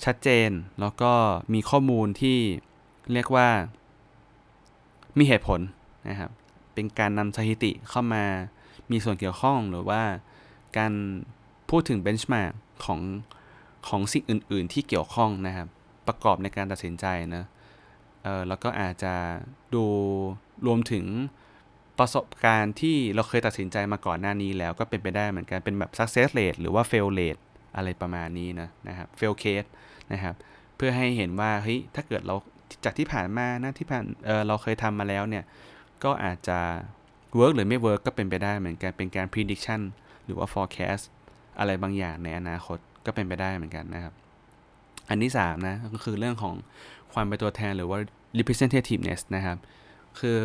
[0.03, 0.49] ชัดเจน
[0.79, 1.13] แล้วก็
[1.53, 2.39] มีข้อมูลที่
[3.13, 3.49] เรียกว่า
[5.17, 5.59] มีเหตุผล
[6.09, 6.31] นะครับ
[6.73, 8.25] เป็นการนำสถิติเข้ามา
[8.91, 10.03] มีส่วนเกี่ยวข้องหรือว่า
[10.77, 10.93] การ
[11.69, 12.51] พูดถึงเบนช์มาร์ก
[12.85, 12.99] ของ
[13.87, 15.67] ของสิ่งอื่น ๆ ที่เกี่ยวข้องนะครับ
[16.07, 17.45] ประกอบในการตัดสินใจนะ
[18.23, 19.13] เออแล้วก็อาจจะ
[19.73, 19.85] ดู
[20.65, 21.05] รวมถึง
[21.99, 27.41] ประสบการณ์ที่เราเคยตัดสินใจมาก่อนหน้านี้แล้วก็เป็นไปได้เหมือนกันเป็นแบบ success rate หรือว่า fail rate
[27.75, 29.69] อะไรประมาณนี้นะนะครับ fail case
[30.11, 30.35] นะครับ
[30.75, 32.35] เพื่อให้เห็นว่าเฮ้ยถ้าเกิดเรา
[32.85, 35.43] จากที่ผ่านมานะที่ผ่านเเราเคยทำมาแล้วเนี่ย
[36.03, 36.59] ก็อาจจะ
[37.39, 39.81] work หรือไม่ work ก็เป็นไปได้เหมือนกันเป็นการ prediction
[40.25, 41.03] หรือว่า forecast
[41.59, 44.13] อะไรบางอย่างในอนาคตก็เป็นไปได้เหมือนกันนะครับ
[45.09, 46.55] อันที่3นะก็คือเรื่องของ
[47.13, 47.97] ความเป็นตัวแทนหรือว่า
[48.39, 49.57] representativeness นะครับ
[50.19, 50.39] คือ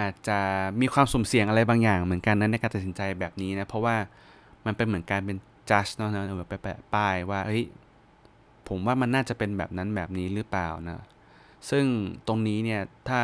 [0.00, 0.38] อาจจะ
[0.80, 3.96] มีความสุ่มเสี่ยงอะไรบางอย่างเหมือนกันนะในการตัดสินใจแบบนี้นะ เพราะว่า
[4.66, 5.36] มันเป็นเหมือนการเป็น
[5.70, 7.64] จัดเนาะแบบไปแปะป้ายว่าเฮ้ย
[8.68, 11.00] ผมว่ามันน่าจะเป็นแบบนั้นแบบนี้หรือเปล่านะ
[11.70, 11.84] ซึ่ง
[12.26, 13.20] ตรงนี้เนี่ยถ้า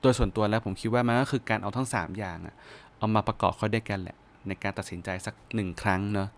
[0.00, 2.54] โดยส่วนตัวแล้วผมคิดว่ามันก็คือการเอาทั้ง 3 อย่างอะ
[2.98, 4.16] เอามาประกอบเข้าด้วยกันแหละ
[4.46, 6.28] ในการตัดสินใจสักหนึ่งครั้งเนาะ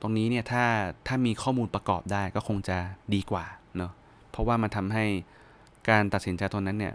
[0.00, 0.64] ตรงนี้เนี่ยถ้า
[1.06, 2.78] ถ้ามีข้อมูลประกอบได้ก็คงจะ
[3.14, 3.44] ดีกว่า
[3.76, 3.92] เนาะ
[4.30, 5.04] เพราะว่ามันทำให้
[5.88, 6.94] การตัดสินใจตรงนั้นเนี่ย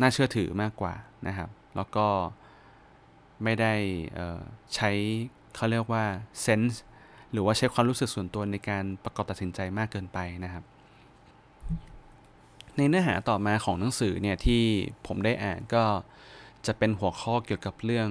[0.00, 0.94] น่าเชื่อถือมากกว่า
[1.26, 2.06] นะครับ แล้วก็
[3.42, 3.74] ไม่ได้
[4.74, 4.90] ใช้
[5.54, 6.04] เขาเรียกว่า
[6.42, 6.82] เซนส์
[7.32, 10.64] หรือว่าใช้ความรู้สึกส่วนตัวในการประกอบตัดสินใจมากเกินไปนะครับ
[12.76, 14.62] ในเนื้อหาต่อมาของหนังสือเนี่ยที่
[15.06, 15.84] ผมได้อ่านก็
[16.66, 18.08] จะเป็นหัวข้อเกี่ยวกับเรื่อง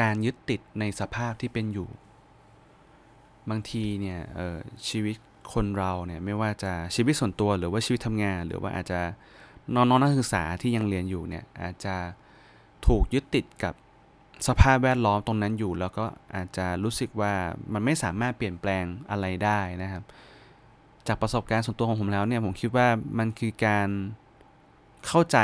[0.00, 1.88] การยึดติดในสภาพที่เป็นอยู่
[3.50, 4.20] บางทีเนี่ย
[4.88, 5.16] ชีวิต
[5.52, 9.00] คนเราเนี่ยไม่ว่าจะชีวิตส่วนตัวหรือว่าชีวิตทำงาน หรือว่าอาจจะ
[9.74, 11.96] น้องนักศึกษาที่ยังเรียนอยู่เนี่ยอาจจะ
[12.86, 13.74] ถูกยึดติดกับ
[14.48, 17.32] สภาพแวดล้อมตรงนั้นอยู่ แล้วก็อาจจะรู้สึกว่า
[17.72, 20.02] มันไม่สามารถเปลี่ยนแปลงอะไรได้นะครับ
[21.08, 23.88] จากประสบการณ์ส่วนตัวของผมแล้วเนี่ยผมคิดว่ามันคือการ
[25.06, 25.38] เข้าใจ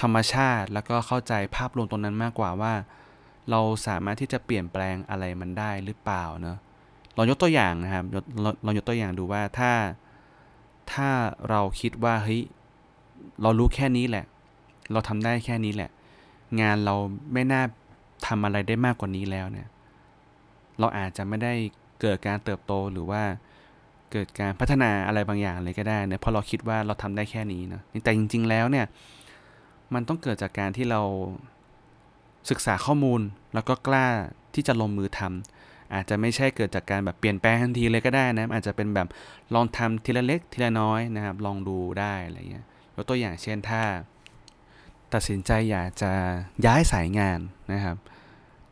[0.00, 2.74] ธรรมชาติ แล้วก็เข้าใจภาพรวมตรงนั้นมากกว่าว่า
[3.50, 6.58] เราสามารถที่จะเปลี่ยนแปลงอะไรมันได้หรือเปล่าเนาะ
[7.18, 8.20] ลองยกตัวอย่างนะครับเรา
[8.64, 9.72] ลองยกตัวอย่างดูว่าถ้า
[10.92, 11.08] ถ้า
[11.48, 12.42] เราคิดว่าเฮ้ย
[13.42, 14.24] เรารู้แค่นี้แหละ
[14.92, 15.90] เราทำได้แค่นี้แหละ
[16.60, 16.94] งานเรา
[17.32, 17.62] ไม่น่า
[18.26, 19.68] ทำอะไรได้มากกว่านี้แล้วเนี่ย
[20.78, 21.52] เราอาจจะไม่ได้
[22.00, 23.22] เกิดการเติบโตหรือว่า
[24.12, 28.86] เกิดการพัฒนาอะไรบางอย่างเลยก็ได้เนี่ยเพราะเราคิดว่าเราทำได้แค่นี้นะแต่จริง ๆ แล้วเนี่ย
[29.94, 31.00] มันต้องเกิดจากการที่เรา
[32.50, 33.20] ศึกษาข้อมูล
[33.54, 34.06] แล้วก็กล้า
[34.54, 35.57] ที่จะลงมือทำ
[35.94, 39.08] อาจจะไม่ใช่เกิดจากการแบบเปลี่ยนแปลงทันทีเลยก็ได้นะอาจจะเป็นแบบ
[39.54, 43.82] ลองทำทีละเล็กทีละน้อยนะครับ ลองดูได้อะไรเงี้ยยกตัวอย่างเช่นถ้า
[45.12, 46.12] ตัดสินใจอยากจะ
[46.66, 47.40] ย้ายสายงาน
[47.72, 47.96] นะครับ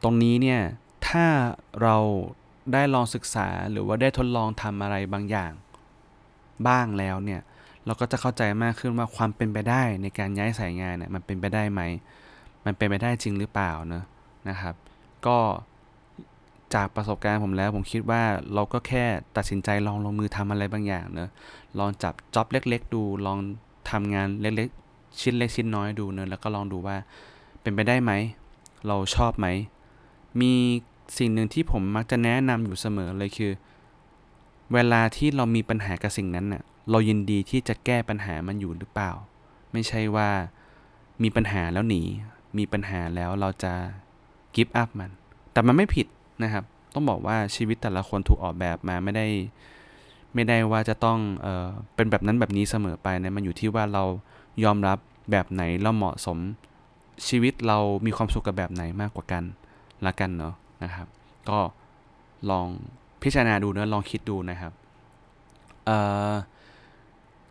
[0.03, 0.61] ตรงนี้เนี่ย
[1.09, 1.27] ถ้า
[1.83, 1.97] เรา
[2.73, 5.53] ได้ลองศึกษาหรือว่าได้ทดลองทำอะไรบางอย่าง
[6.69, 7.41] บ้างแล้วเนี่ย
[7.87, 11.81] เราก็จะเข้าใจมากขึ้นว่าความเป็นไปได้ในการย้ายสายงานเนี่ยมันเป็นไปได้ไหม
[12.65, 14.05] มันเป็นไปได้จริงหรือเปล่าเนะ
[14.49, 14.75] นะครับ
[15.27, 15.39] ก็
[16.75, 18.23] จากประสบการณ์ผมแล้ว ผมคิดว่า
[18.55, 19.05] เราก็แค่
[19.37, 21.31] ตัดสินใจลองลงมือทำอะไรบางอย่างเนะ
[21.79, 23.39] ลองจับจ็อบเล็ก ๆ ดูลอง
[23.91, 26.97] ทำงานเล็กๆ ชิ้นเล็กชิ้นน้อยดูเนะแล้วก็ลองดูว่า
[27.63, 28.13] เป็นไปได้ไหม
[28.87, 29.47] เราชอบไหม
[30.41, 30.53] มี
[31.19, 33.53] สิ่งหนึ่งที่ผมมักจะแนะนำอยู่เสมอเลยคือ
[34.73, 39.11] เวลาที่เรามีปัญหากับสิ่งนั้นน่ะเรายินดีที่จะแก้ปัญหามันอยู่หรือเปล่า
[39.73, 40.29] ไม่ใช่ว่า
[41.23, 42.03] มีปัญหาแล้วหนี
[42.59, 43.73] มีปัญหาแล้วเราจะ
[44.55, 45.11] กิฟต์อัพมัน
[45.53, 46.07] แต่มันไม่ผิด
[46.43, 49.27] นะครับ ต้องบอกว่าชีวิตแต่ละคนถูกออกแบบมาไม่ได้
[50.35, 54.05] ไม่ได้ว่าจะต้องเออเป็นแบบนั้นแบบนี้เสมอไปนะมันอยู่ที่ว่าเรา
[54.65, 54.99] ยอมรับ
[55.31, 56.39] แบบไหนเราเหมาะสม
[57.29, 59.45] ชีวิตเรามีความสุขกับแบบไหนมากกว่ากัน
[60.07, 61.07] ละกันเนาะนะครับ
[61.49, 61.59] ก็
[62.51, 62.67] ลอง
[63.23, 64.73] พิจารณาดูนะลองคิดดูนะครับ
[65.87, 65.99] เอ่
[66.31, 66.33] อ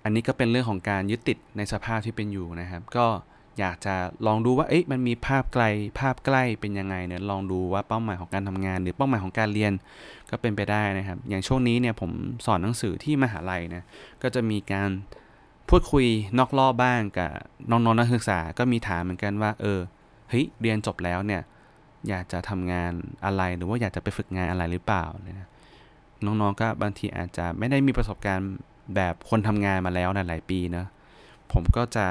[0.04, 3.06] อันนี้ก็เป็นเรื่องของการยึดติดในสภาพที่เป็นอยู่นะครับ ก็
[3.60, 3.96] อยากจะ
[4.28, 5.63] ลองดูว่าเอ๊ะมันมีภาพไกล
[6.00, 9.74] ภาพใกล้เป็นยังไงเนี่ยลองดูว่าเป้าหมายของการทำงาน หรือเป้าหมายของการเรียน
[10.30, 12.12] ก็เป็นไปได้นะครับ อย่างช่วงนี้เนี่ยผม
[12.46, 13.84] สอนหนังสือที่มหาลัยนะ
[14.22, 14.89] ก็จะมีการ
[15.70, 16.06] พูดคุย
[16.39, 17.32] นอกรอบบ้างกับ
[17.70, 19.80] น้องๆนักศึกษาก็มีถามเหมือนกันว่า เออ
[20.30, 21.41] เฮ้ยเรียนจบแล้วเนี่ย
[22.10, 22.91] อยากจะทำงาน
[23.26, 25.48] อะไรหรือว่าอยากจะไปฝึกงานอะไรหรือเปล่าเนี่ย
[26.26, 28.52] น้องๆก็บางทีอาจจะไม่ได้มีประสบการณ์
[28.96, 30.86] แบบคนทำงานมาแล้วหลายปีนะ
[31.54, 32.08] ผมก็จะ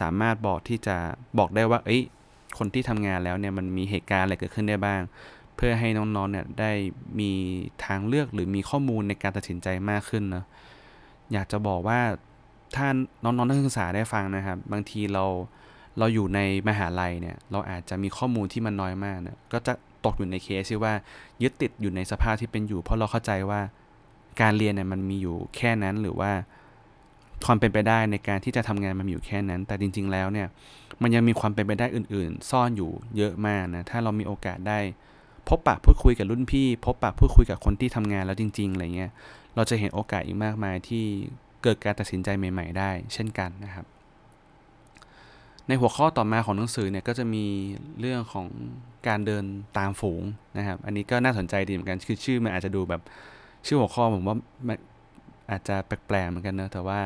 [0.00, 0.96] สามารถบอกที่จะ
[1.38, 2.02] บอกได้ว่า เอ้ย
[2.58, 5.00] คนที่ทำงานแล้วเนี่ยมันมีเหตุการณ์อะไรเกิดขึ้นได้บ้าง
[5.56, 6.72] เพื่อให้น้องๆเนี่ยได้
[7.20, 7.30] มี
[7.84, 10.44] ทางเลือกหรือมีข้อมูลในการตัดสินใจมากขึ้นนะ
[11.32, 12.00] อยากจะบอกว่า
[12.74, 12.86] ถ้า
[13.24, 15.24] น้องๆนักศึกษาได้ฟังนะครับ บางทีเรา
[15.98, 19.72] เราอยู่ในมหาลัยเนี่ยเราอาจจะมีข้อมูลที่มันน้อยมากเนี่ยก็จะ
[20.04, 20.94] ตกอยู่ในเคสที่ว่า
[21.42, 23.60] ยึดติดอยู่ในสภาพที่เป็นอยู่ เพราะเราเข้าใจว่า
[24.40, 26.32] การเรียนเนี่ยมันมีอยู่แค่นั้นหรือว่า
[27.46, 30.48] ความเป็นไปได้ในการที่จะทำงานมันอยู่แค่นั้น แต่จริง ๆ แล้วเนี่ย
[31.02, 34.78] มันยังมีความเป็นไปได้อื่น ๆ ซ่อนอยู่เยอะมากนะถ้าเรามีโอกาสได้
[35.48, 39.10] พบปะพูดคุยกับรุ่นพี่ พบปะพูดคุยกับคนที่ทำงานแล้วจริงๆอะไรเงี้ย
[39.56, 41.04] เราจะเห็นโอกาสอีกมากมายที่
[41.62, 43.86] เกิดการตัดสินใจใหม่ ๆ ได้ เช่นกันนะครับ
[45.68, 47.44] ในหัวข้อต่อมาของหนังสือเนี่ยก็จะมี
[48.00, 48.46] เรื่องของ
[49.08, 49.44] การเดิน
[49.78, 50.22] ตามฝูง
[50.58, 53.02] นะครับ อันนี้ก็น่าสนใจดีเหมือนกันคือชื่อมันอาจจะดูแบบ
[53.66, 54.36] ชื่อหัวข้อผมว่า
[55.50, 57.00] อาจจะแปลกๆเหมือนกันนะแต่ว่า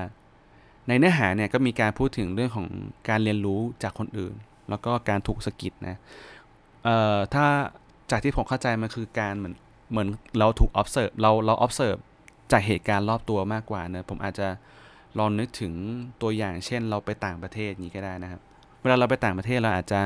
[0.89, 2.69] ในเนื้อหาเนี่ยก็มีการพูดถึงเรื่องของ
[3.09, 4.35] การเรียนรู้จากคนอื่น
[4.71, 5.97] แล้วก็การถูกสะกิดนะ
[6.85, 7.47] เอ่อถ้า
[8.11, 9.55] จากที่ผมเข้าใจมันคือการเหมือน
[9.91, 12.01] เหมือนเราถูก observe เราเรา observe
[12.53, 14.49] จากเหตุการณ์รอบตัวมากกว่านะผมอาจจะ
[15.19, 15.73] ลองนึกถึง
[16.23, 18.41] ตัวอย่างเช่น เราไปต่างประเทศนี้ก็ได้นะครับ
[18.81, 20.01] เวลาเราไปต่างประเทศเราอาจจะ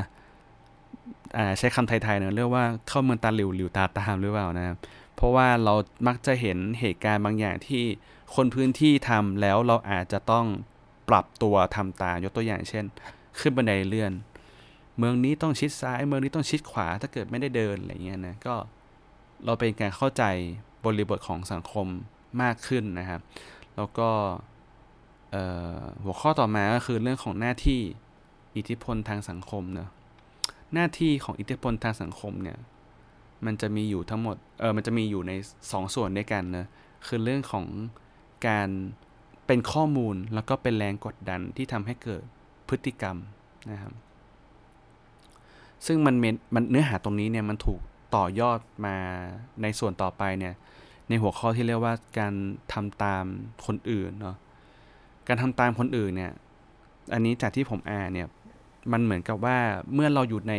[1.58, 4.76] ใช้คำไทยๆเนะเรียกว่าเข้าเมืองตาหลิวหลิวตาตามหรือเปล่านะครับ
[5.20, 5.74] เพราะว่าเรา
[6.06, 7.82] มักจะเห็นเหตุการณ์บางอย่างที่
[8.34, 10.46] คนพื้นที่ทำแล้วเราอาจจะต้อง
[11.08, 12.84] ปรับตัวทำตามยกตัวอย่างเช่น
[13.38, 14.12] ขึ้นบันไดเลื่อน
[14.98, 18.54] เมืองนี้ต้องชิดซ้าย เมืองนี้ต้องชิดขวาถ้าเกิดไม่ได้เดินอะไรเงี้ยนะก็
[19.44, 20.24] เราเป็นการเข้าใจ
[20.84, 21.86] บริบทของสังคม
[22.42, 23.20] มากขึ้นนะครับ
[23.76, 24.08] แล้วก็
[26.02, 27.80] หัวข้อต่อมาก็คือเรื่องของหน้าที่
[28.56, 29.88] อิทธิพลทางสังคมเนะ
[30.74, 32.58] หน้าที่ของอิทธิพลทางสังคมเนี่ย
[33.46, 36.66] มันจะมีอยู่ทั้งหมด เออมันจะมีอยู่ใน 2สส่วนด้วยกันเนอะ
[37.06, 37.66] คือเรื่องของ
[38.48, 38.68] การ
[39.46, 42.22] เป็นข้อมูลแล้วก็เป็นแรงกดดันที่ทำให้เกิด
[42.68, 43.16] พฤติกรรม
[43.70, 43.92] นะครับ
[45.86, 46.14] ซึ่งมัน
[46.54, 47.80] มันเนื้อหาตรงนี้เนี่ยมันถูก
[48.16, 48.96] ต่อยอดมา
[49.62, 50.54] ในส่วนต่อไปเนี่ย
[51.08, 52.34] ในหัวข้อที่เรียกว่าการ
[52.72, 53.24] ทำตาม
[53.66, 54.36] คนอื่นเนาะ
[55.28, 56.32] การทำตามคนอื่นเนี่ย
[57.12, 58.28] อันนี้จากที่ผมอ่านเนี่ย
[58.92, 59.58] มันเหมือนกับว่า
[59.94, 60.54] เมื่อเราอยู่ใน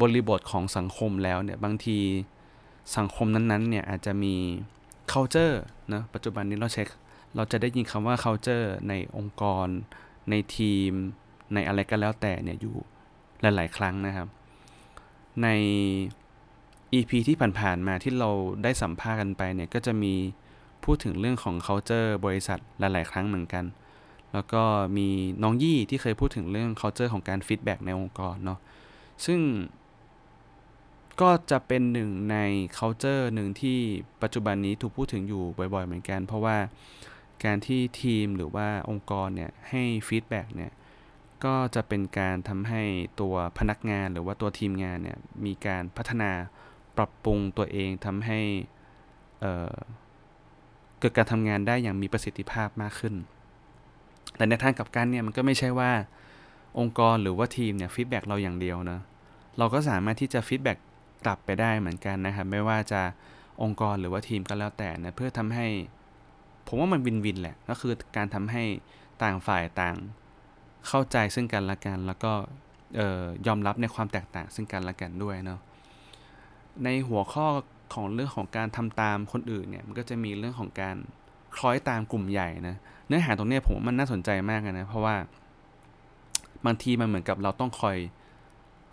[0.00, 1.98] บริบทของสังคมแล้วเนี่ยบางที
[2.96, 4.34] สังคมนั้นๆเนี่ยอาจจะมี
[5.12, 5.54] culture
[5.92, 6.88] นะปัจจุบันนี้เราเช็ค
[7.34, 9.66] เราจะได้ยินคำว่า culture ในองค์กร
[10.30, 10.90] ในทีม
[11.54, 12.76] ในอะไรก็แล้วแต่เนี่ยอยู่
[13.40, 14.28] หลาย ๆ ครั้งนะครับ
[15.42, 15.48] ใน
[16.94, 18.30] EP ที่ผ่านๆมาที่เรา
[18.62, 20.14] ได้สัมภาษณ์กันไปเนี่ยก็จะมี
[20.84, 23.64] พูดถึงเรื่องของ culture บริษัทหลาย ๆ ครั้งเหมือนกัน
[24.32, 24.62] แล้วก็
[24.96, 25.08] มี
[25.42, 28.58] น้องยี่ที่เคยพูดถึงเรื่อง culture ของการ feedback ในองค์กรเนาะ
[29.24, 29.40] ซึ่ง
[31.20, 32.36] ก็จะเป็นหนึ่งใน
[32.78, 33.78] culture หนึ่งที่
[34.22, 35.42] ปัจจุบันนี้ถูกพูดถึงอยู่
[35.74, 36.56] บ่อยๆ เหมือนกัน เพราะว่า
[37.44, 40.72] การที่ทีมหรือว่าองค์กรเนี่ยให้ feedback เนี่ย
[41.44, 42.82] ก็จะเป็นการทำให้
[43.20, 46.32] ตัวพนักงานหรือว่าตัวทีมงานเนี่ยมีการพัฒนา
[46.96, 48.40] ปรับปรุงตัวเองทำให้
[49.40, 53.14] เเกิดการทำงานได้อย่างมีประสิทธิภาพมากขึ้น
[54.36, 55.92] แต่ในทางกลับกันเนี่ยมันก็ไม่ใช่ว่า
[56.78, 59.00] องค์กรหรือว่าทีมเนี่ย feedback เราอย่างเดียวนะ
[59.58, 60.78] เราก็สามารถที่จะ feedback
[61.26, 63.02] กลับไปได้เหมือนกันนะครับ ไม่ว่าจะ
[63.62, 65.66] องค์กรหรือว่าทีมก็แล้วแต่นะเพื่อทำให้
[66.66, 68.64] ผมว่ามันวินวินแหละ ก็คือการทำให้
[69.22, 69.96] ต่างฝ่ายต่าง
[70.88, 72.32] เข้าใจซึ่งกันและกัน แล้วก็
[73.46, 75.60] ยอมรับในความแตกต่างซึ่งกันและกันด้วยเนาะ
[76.84, 77.46] ในหัวข้อ
[77.94, 80.96] ของเรื่องของการทำตามคนอื่นเนี่ยมันก็จะมีเรื่องของการ
[81.56, 85.16] คล้อยตามกลุ่มใหญ่นะเนื้อหาตรงนี้ผมว่ามันน่าสนใจมากนะเพราะว่า
[86.66, 87.96] บางทีมันเหมือนกับเราต้องคอย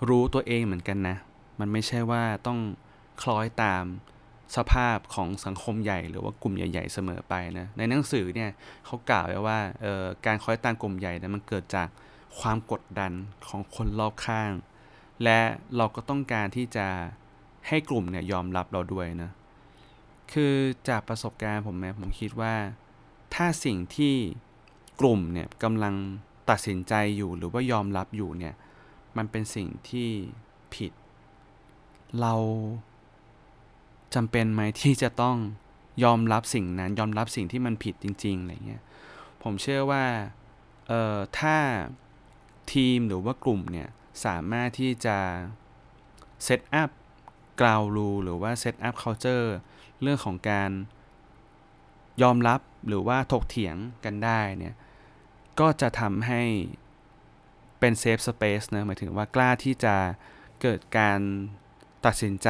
[0.10, 1.18] รู้ตัวเองเหมือนกันนะ
[1.60, 2.60] มันไม่ใช่ว่าต้อง
[3.22, 3.84] คล้อยตาม
[4.56, 8.50] สภาพของสังคมใหญ่หรือว่ากลุ่มใหญ่ ๆ เสมอไปนะ ในหนังสือเนี่ย
[8.86, 9.60] เขากล่าวไว้ว่า
[10.26, 11.88] การคล้อยตามกลุ่มใหญ่นะมันเกิดจาก
[12.40, 13.12] ความกดดัน
[13.48, 14.52] ของคนรอบข้าง
[15.24, 15.40] และ
[15.78, 16.88] เราก็ต้องการที่จะ
[17.68, 19.32] ให้กลุ่มเนี่ยยอมรับเราด้วยนะ
[20.34, 20.54] คือ
[20.90, 22.56] จากประสบการณ์ผมแม้ผมคิดว่า
[23.36, 24.16] ถ้าสิ่งที่
[25.00, 25.96] กลุ่มเนี่ยกำลัง
[26.50, 28.54] ตัดสินใจอยู่หรือว่ายอมรับอยู่เนี่ย
[29.18, 30.10] มันเป็นสิ่งที่
[30.76, 30.92] ผิด
[32.22, 32.34] เรา
[34.16, 35.38] จำเป็นไหมที่จะต้อง
[36.04, 38.82] ยอมรับสิ่งนั้น ยอมรับสิ่งที่มันผิดจริงๆอะไรเงี้ย
[39.44, 40.06] ผมเชื่อว่า
[40.88, 41.58] เอ่อถ้า
[42.74, 43.90] ทีมหรือว่ากลุ่มเนี่ย
[44.26, 45.18] สามารถที่จะ
[46.44, 46.90] set up
[47.62, 49.56] ground rule หรือว่า set up culture
[50.02, 50.72] เรื่องของการ
[52.22, 54.76] ยอมรับหรือว่าถกเถียงกันได้เนี่ย
[55.60, 56.44] ก็จะทำให้
[57.80, 59.96] เป็นเซฟสเปซนะหมายถึงว่ากล้าที่จะ
[60.62, 61.20] เกิดการ
[62.06, 62.50] ตัดสินใจ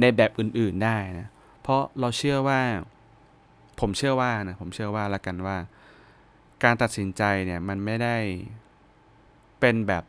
[0.00, 1.28] ในแบบอื่นๆได้นะ
[1.62, 2.60] เพราะเราเชื่อว่า
[3.80, 5.56] ผมเชื่อว่านะ ผมเชื่อว่าละกันว่า
[6.64, 8.16] การตัดสินใจเนี่ยมันไม่ได้
[9.60, 10.04] เป็นแบบ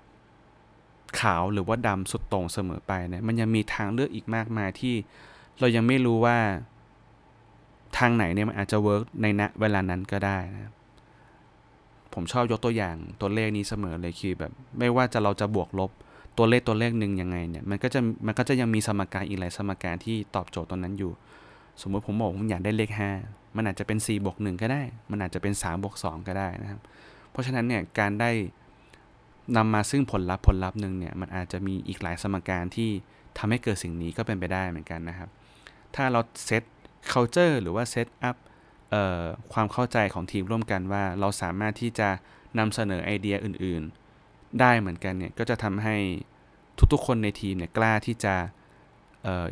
[1.19, 4.95] ขาวหรือว่าดำสุดตรงเสมอไปนะ มันยังมีทางเลือกอีกมากมายที่
[5.59, 6.37] เรายังไม่รู้ว่า
[7.97, 10.73] ทางไหนเนี่ยมันอาจจะเวิร์กในณเวลานั้นก็ได้นะ
[12.13, 15.91] ผมชอบยกตัวอย่างตัวเลขนี้เสมอเลยคือแบบ ไม่ว่าจะเราจะบวกลบ
[16.37, 21.11] ตัวเลขตัวเลขหนึ่งยังไงเนี่ยมันก็จะมันก็จะยังมีสมการอีกหลายสมการที่ตอบโจทย์ตรงนั้นอยู่
[21.81, 22.91] สมมติผมบอกผมอยากได้เลข
[23.23, 26.81] 5 มันอาจจะเป็น4บวก1ก็ได้ มันอาจจะเป็น3บวก2ก็ได้นะครับ
[27.31, 28.31] เพราะฉะนั้นเนี่ยการได้
[29.57, 32.89] นำมาซึ่งผลลัพธ์ผลลัพธ์หนึ่งเนี่ยมันอาจจะมีอีกหลายสมการที่
[33.37, 35.29] ทำให้เกิดสิ่งนี้ก็เป็นไปได้เหมือนกันนะครับ
[35.95, 36.63] ถ้าเราเซต
[37.11, 38.35] culture หรือว่า set up
[39.53, 42.09] ความเข้าใจของทีมร่วมกันว่าเราสามารถที่จะ
[42.59, 44.02] นำเสนอไอเดียอื่นๆ
[44.59, 45.95] ได้เหมือนกันเนี่ยก็จะทำให้
[46.93, 48.35] ทุกๆคนในทีมเนี่ยกล้าที่จะ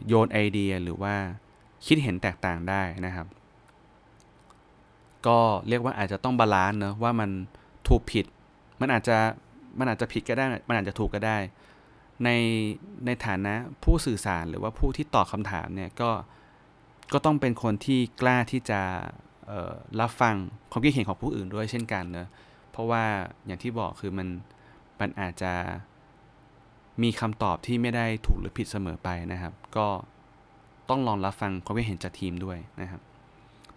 [0.08, 1.16] โยนไอเดียหรือว่า
[1.86, 3.28] คิดเห็นแตกต่างได้นะครับ
[5.28, 7.30] ก็เรียกว่าอาจจะต้อง balance เนะว่ามัน
[7.88, 8.26] ถูกผิด
[8.82, 9.18] มันอาจจะ
[9.80, 11.38] มันอาจจะผิดก็ได้ มันอาจจะถูกก็ได้
[12.24, 12.30] ใน
[13.06, 16.10] ในฐานะผู้สื่อสารหรือว่าผู้ที่ตอบคำถามเนี่ยก็
[17.14, 18.82] ก็ต้องเป็นคนที่กล้าที่จะ
[20.00, 20.36] รับฟัง
[20.72, 22.28] ความคิดเห็นของผู้อื่นด้วยเช่นกันเนะ
[22.72, 23.04] เพราะว่า
[23.46, 24.28] อย่างที่บอกคือมัน
[25.02, 25.54] มันอาจจะ
[27.04, 29.88] มีคำตอบที่ไม่ได้ถูกหรือผิดเสมอไปนะครับ ก็
[30.90, 33.02] ต้องลองรับฟังความคิดเห็นจากทีมด้วยนะครับ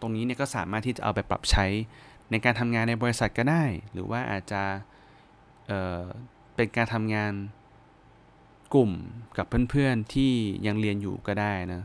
[0.00, 1.66] ตรงนี้เนี่ยก็สามารถที่จะเอาไปปรับใช้
[2.30, 4.62] ในการทำงานในบริษัทก็ได้ หรือว่าอาจจะ
[5.66, 7.32] เเป็นการทำงาน
[8.74, 8.90] กลุ่ม
[9.36, 10.32] กับเพื่อนๆที่
[10.66, 11.82] ยังเรียนอยู่ก็ได้นะ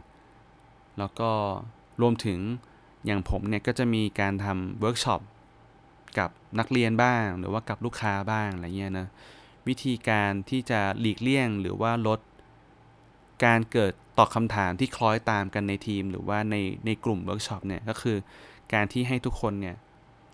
[0.97, 1.31] แล้วก็
[2.01, 2.39] รวมถึง
[3.05, 5.21] อย่างผมเนี่ยก็จะมีการทำเวิร์กช็อป
[6.17, 9.07] กับนักเรียนบ้าง หรือว่ากับลูกค้าบ้างอะไรเงี้ยนะ
[9.67, 12.19] วิธีการที่จะหลีกเลี่ยงหรือว่าลด
[13.45, 18.17] การเกิดตอบคำถามที่คล้อยตามกันในทีม หรือว่าในในกลุ่มเวิร์กช็อปเนี่ยก็คือ
[18.73, 19.75] การที่ให้ทุกคนเนี่ย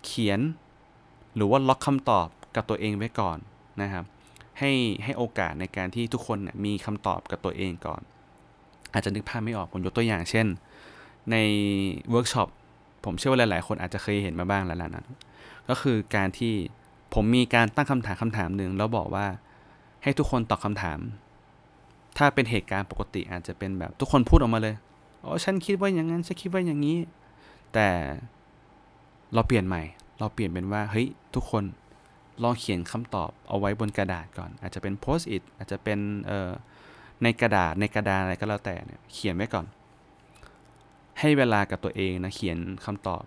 [0.04, 0.40] เขียน
[1.36, 3.38] หรือว่าล็อกคำตอบกับตัวเองไว้ก่อน
[3.82, 4.04] นะครับ
[4.58, 4.72] ให้
[5.04, 8.00] ให้โอกาสในการที่ทุกคนมีคำตอบกับตัวเองก่อน
[8.92, 10.46] อาจจะนึกภาพไม่ออกผมยกตัวอย่าง เช่น
[11.30, 11.36] ใน
[12.10, 12.48] เวิร์กช็อป
[13.04, 15.04] ผมเชื่อว่าหลาย ๆ คนอาจจะเคยเห็นมาบ้างแล้วนะ
[15.68, 16.54] ก็คือการที่
[17.14, 19.26] ผมมีการตั้งคำถามคำถามหนึ่งแล้วบอกว่า
[20.02, 20.98] ให้ทุกคนตอบคำถาม
[22.18, 24.74] ถ้าเป็นเหตุการณ์ปกติอาจจะเป็นแบบทุกคนพูดออกมาเลย
[25.24, 26.98] อ๋อฉันคิดว่าอย่างนั้นฉันคิดว่าอย่างนี้
[27.74, 27.88] แต่
[29.34, 29.82] เราเปลี่ยนใหม่
[30.18, 31.64] เราเปลี่ยนเป็นว่าเฮ้ยทุกคน
[32.42, 35.98] ลองเขียนคำตอบเอาไว้บนกระดาษก่อน อาจจะเป็นโพสต์อิทอาจจะเป็น
[37.22, 39.66] ในกระดาษในกระดาษอะไรก็แล้วแต่เนี่ยเขียนไว้ก่อน
[41.20, 43.22] ให้เวลากับตัวเองนะเขียนคำตอบ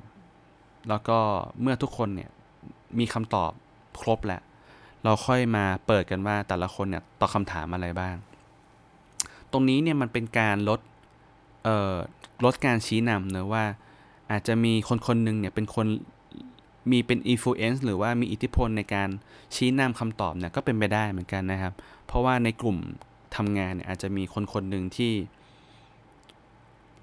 [0.90, 1.18] แล้วก็
[1.62, 2.30] เมื่อทุกคนเนี่ย
[3.00, 3.52] มีคำตอบ
[4.02, 4.42] ครบแล้ว
[5.04, 8.16] เราค่อยมาเปิดกันว่าแต่ละคนเนี่ยตอบคำถามอะไรบ้าง
[9.52, 10.80] ตรงนี้เนี่ยมันเป็นการลด
[11.64, 11.96] เอ่อ
[12.46, 13.64] ลดการชี้นำเนะว่า
[14.32, 15.88] อาจจะมีคนคนหนึ่งเนี่ยเป็นคน
[16.92, 19.10] มีเป็น influence หรือว่ามีอิทธิพลในการ
[19.56, 21.74] ชี้นำคำตอบเนี่ยก็เป็นไปได้เหมือนกันนะครับ
[22.06, 22.78] เพราะว่าในกลุ่ม
[23.36, 25.14] ทำงานเนี่ยอาจจะมีคนคนหนึ่งที่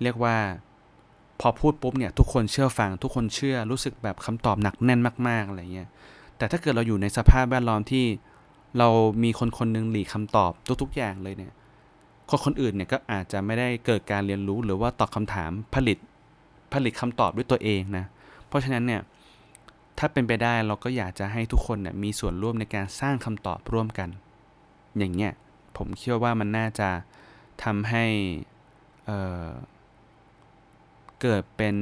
[0.02, 0.36] เรียกว่า
[1.40, 5.88] พอพูดปุ๊บเนี่ยทุกคนเชื่อฟัง ทุกคนเชื่อรู้สึกแบบคำตอบหนักแน่นมากๆอะไรเงี้ย
[6.36, 8.04] แต่ถ้าเกิดเราอยู่ในสภาพแวดล้อมที่
[8.78, 8.88] เรา
[9.22, 11.52] มีคนคนหนึ่งหลีกคำตอบทุกๆอย่างเลยเนี่ย
[12.30, 15.98] คนคนอื่นเนี่ยก็อาจจะไม่ได้เกิดการเรียนรู้หรือว่าตอบคำถามผลิต
[16.72, 18.04] ผลิตคำตอบด้วยตัวเองนะ
[18.48, 19.00] เพราะฉะนั้นเนี่ย
[19.98, 24.08] ถ้าเป็นไปได้เราก็อยากจะให้ทุกคนเนี่ยมีส่วนร่วมในการสร้างคำตอบร่วมกัน
[24.98, 25.32] อย่างเงี้ย
[25.76, 26.88] ผมเชื่อว่ามันน่าจะ
[27.64, 28.04] ทำให้
[31.22, 31.76] เกิดเป็น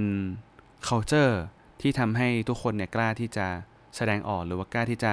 [0.88, 1.34] culture
[1.80, 3.46] ที่ทำให้ทุกคนเนี่ยกล้าที่จะ
[3.96, 5.12] แสดงออกหรือว่ากล้าที่จะ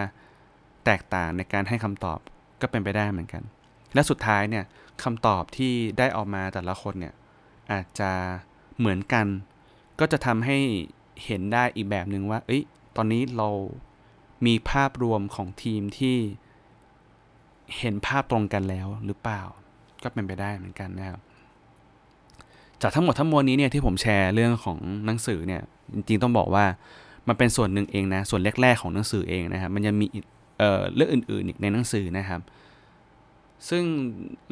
[0.86, 2.20] แตกต่างในการให้คำตอบ
[2.62, 3.44] ก็เป็นไปได้เหมือนกัน
[3.94, 4.66] และสุดท้ายเนี่ย
[5.04, 7.14] คำตอบที่ได้ออกมาแต่ละคนเนี่ย
[7.72, 8.12] อาจจะ
[8.80, 9.28] เหมือนกัน
[10.00, 10.58] ก็จะทำให้
[11.26, 12.64] เห็นได้อีกแบบหนึ่งว่า เอ้ย
[12.96, 13.50] ตอนนี้เรา
[14.46, 16.18] มีภาพรวมของทีมที่
[17.78, 19.42] เห็นภาพตรงกันแล้วหรือเปล่า
[20.04, 21.22] ก็เป็นไปได้เหมือนกันนะครับ
[22.82, 25.62] จากทั้งหมดทั้งมวลนี้เนี่ยที่ผมแชร์เรื่องของหนังสือเนี่ย
[25.94, 26.66] จริงๆต้องบอกว่า
[27.28, 30.08] มันเป็นส่วนหนึ่งเองนะส่วนแรกๆของหนังสือเองนะครับมันยังมี
[30.58, 32.42] เเรื่องอื่นๆอีกในหนังสือนะครับ
[33.70, 33.84] ซึ่ง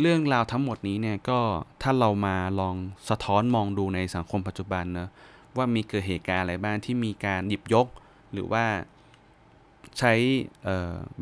[0.01, 1.39] เรื่องราวทั้งหมดนี้เนี่ยก็
[1.81, 2.75] ถ้าเรามาลอง
[3.09, 5.09] สะท้อนมองดูในสังคมปัจจุบันนะ
[5.57, 7.87] ว่ามีเกิดเหตุการณ์อะไรบ้างที่มีการหยิบยก
[8.33, 8.65] หรือว่า
[9.99, 10.13] ใช้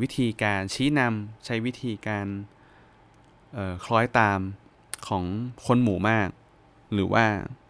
[0.00, 2.26] วิธีการชี้นำใช้วิธีการ
[3.84, 4.38] คล้อยตาม
[5.08, 5.24] ของ
[5.66, 6.28] คนหมู่มาก
[6.92, 7.24] หรือว่า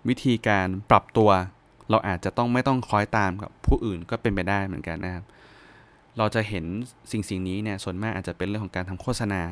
[0.08, 1.30] วิธีการปรับตัว
[1.90, 5.24] เราอาจจะต้องไม่ต้องคล้อยตามกับผู้อื่นก็เป็นไปได้เหมือนกันนะครับ
[6.18, 6.64] เราจะเห็น
[7.10, 9.42] สิ่งสิ่งนี้เนี่ยส่วนมากอาจจะเป็นเรื่องของการทำโฆษณา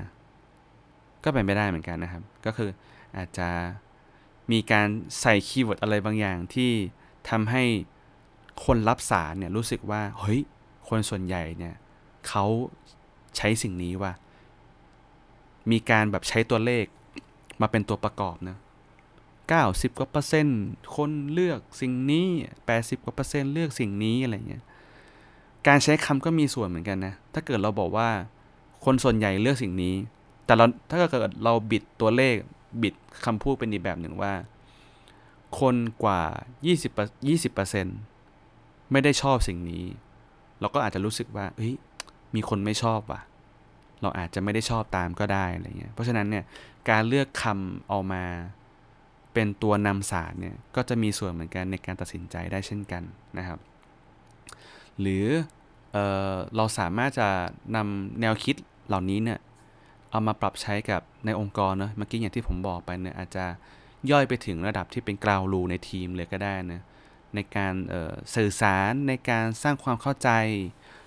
[1.25, 2.71] ก็เป็นไปได้เหมือนกันนะครับ ก็คือ
[3.17, 3.49] อาจจะ
[4.53, 4.89] มีการ
[5.21, 6.73] ใส่ keyword อะไรบางอย่างที่
[7.31, 7.65] ทำให้
[8.65, 10.41] คนรับสารเนี่ยรู้สึกว่าเฮ้ย
[10.89, 11.75] คนส่วนใหญ่เนี่ย
[12.29, 12.45] เขา
[13.37, 14.13] ใช้สิ่งนี้ว่า
[15.71, 16.85] มีการแบบใช้ตัวเลข
[17.61, 18.59] มาเป็นตัวประกอบนะ
[19.51, 20.61] 90 กว่าเปอร์เซ็นต์
[20.97, 22.27] คนเลือกสิ่งนี้
[22.67, 24.65] 80 กว่าเปอร์เซ็นต์เลือกสิ่งนี้อะไรเงี้ย
[25.67, 28.09] การใช้คำก็มีส่วนเหมือนกันนะ ถ้าเกิดเราบอกว่า
[28.85, 29.95] คนส่วนใหญ่เลือกสิ่งนี้
[30.47, 32.35] แต่เราถ้าเกิดเราบิดตัวเลข
[32.83, 34.33] บิดคำพูดเป็นอีกแบบหนึ่งว่า
[35.61, 36.23] คนกว่า
[36.85, 36.91] 20
[37.27, 37.99] 20เปอร์เซ็นต์
[38.93, 39.85] ไม่ได้ชอบสิ่งนี้
[40.61, 41.75] เราก็อาจจะรู้สึกว่าเฮ้ย
[42.35, 43.21] มีคนไม่ชอบว่ะ
[44.03, 46.45] เราอาจจะไม่ได้ชอบตามก็ได้อะไรเงี้ย เพราะฉะนั้นเนี่ย
[46.91, 48.23] การเลือกคำออกมา
[49.37, 53.03] เป็นตัวนำศาสารเนี่ยก็จะมีส่วนเหมือนกันในการตัดสินใจได้เช่นกัน
[53.39, 53.59] นะครับ
[55.01, 55.27] หรือ
[55.93, 55.99] เอ
[56.33, 57.29] อเราสามารถจะ
[57.77, 58.57] นำแนวคิด
[58.89, 59.39] เหล่านี้เนี่ย
[60.11, 63.45] เอามาปรับใช้กับในองค์กรเนาะเมื่อกี้อย่างที่ผมบอกไปเนี่ยอาจจะ
[64.11, 66.83] ย่อยไปถึงระดับที่เป็นกราวรูในทีมเลยก็ได้นะ
[67.35, 67.75] ในการ
[68.37, 70.31] สื่อสารในการสร้างความเข้าใจ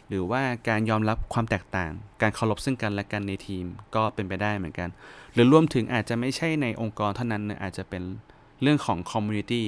[0.09, 1.91] หรือว่าการยอมรับความแตกต่าง
[2.21, 4.89] การเคารพซึ่งกันและกันในทีมก็เป็นไปได้เหมือนกัน
[5.33, 8.03] หรือรวมถึงอาจจะไม่ใช่ในองค์กรเท่านั้นนะอาจจะเป็น
[8.61, 9.65] เรื่องของคอมมูนิตี้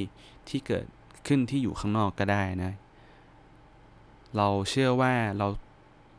[0.49, 0.85] ที่เกิด
[1.27, 2.73] ขึ้นที่อยู่ข้างนอกก็ได้นะ
[4.37, 5.47] เราเชื่อว่าเรา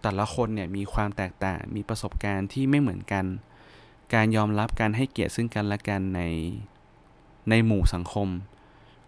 [0.02, 3.24] แต่ละคนเนี่ยมีความแตกต่าง มีประสบการณ์ที่ไม่เหมือนกัน
[4.14, 6.22] การยอมรับการให้เกียรติซึ่งกันและกันใน
[7.50, 8.28] ในหมู่สังคม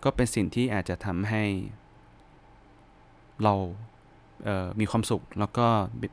[0.04, 1.44] ก็เป็นสิ่งที่อาจจะทำให้
[3.42, 3.54] เรา
[4.80, 5.66] มีความสุข แล้วก็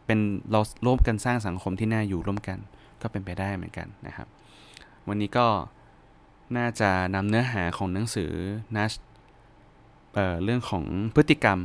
[0.05, 0.19] เป็น
[0.51, 2.57] เราร่วมกันสร้างสังคมที่น่าอยู่ร่วมกัน
[3.01, 4.27] ก็เป็นไปได้เหมือนกันนะครับ
[5.07, 5.47] วันนี้ก็
[6.57, 8.31] น่าจะนำเนื้อหาของหนังสือ
[8.75, 8.91] นัช
[10.13, 11.59] เเรื่องของพฤติกรรม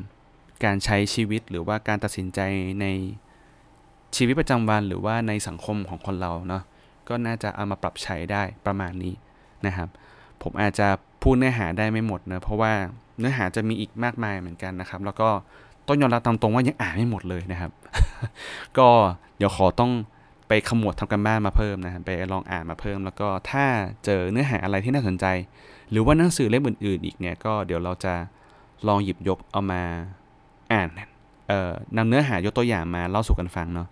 [0.64, 2.40] การใช้ชีวิตหรือว่าการตัดสินใจ
[2.80, 2.86] ใน
[4.16, 6.62] ชีวิตประจำวันหรือว่าในสังคมของคนเราเนาะ
[7.08, 9.14] ก็น่าจะเอามาปรับใช้ได้ประมาณนี้
[9.66, 9.88] นะครับ
[10.42, 10.88] ผมอาจจะ
[11.22, 12.72] พูดเนื้อหาได้ไม่หมดนะเพราะว่า
[13.18, 15.28] เนื้อหาจะมีอีกมากมายเหมือนกันนะครับ แล้วก็
[15.86, 17.70] ต้องยอมรับตามตรงว่ายังอ่านไม่หมดเลยนะครับ
[18.78, 18.88] ก็
[19.36, 19.92] เดี๋ยวขอต้อง
[20.48, 23.64] ไปขมวดทำกันบ้านมาเพิ่มนะครับไปลองอ่านมาเพิ่ม แล้วก็ถ้า
[24.04, 25.26] เจอเนื้อหาอะไรที่น่าสนใจ
[25.90, 28.14] หรือว่าหนังสือเล่มอื่น ๆ อีกเนี่ยก็เดี๋ยวเราจะ
[28.88, 29.82] ลองหยิบยกเอามา
[30.72, 30.88] อ่าน
[31.48, 33.88] เอ่อนำเนื้อหายกตัวอย่างมาเล่าสู่กันฟังเนาะ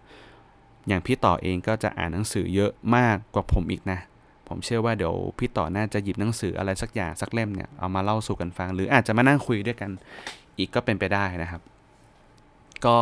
[0.88, 3.98] อย่างพี่ต่อเองก็จะอ่านหนังสือเยอะมากกว่าผมอีกนะ
[4.48, 9.90] ผมเชื่อว่าเดี๋ยวพี่ต่อน่าจะหยิบหนังสืออะไรสักอย่างสักเล่มเนี่ยเอามาเล่าสู่กันฟัง หรืออาจจะมานั่งคุยด้วยกัน
[10.58, 11.62] อีกก็เป็นไปได้นะครับ
[12.86, 12.98] ก็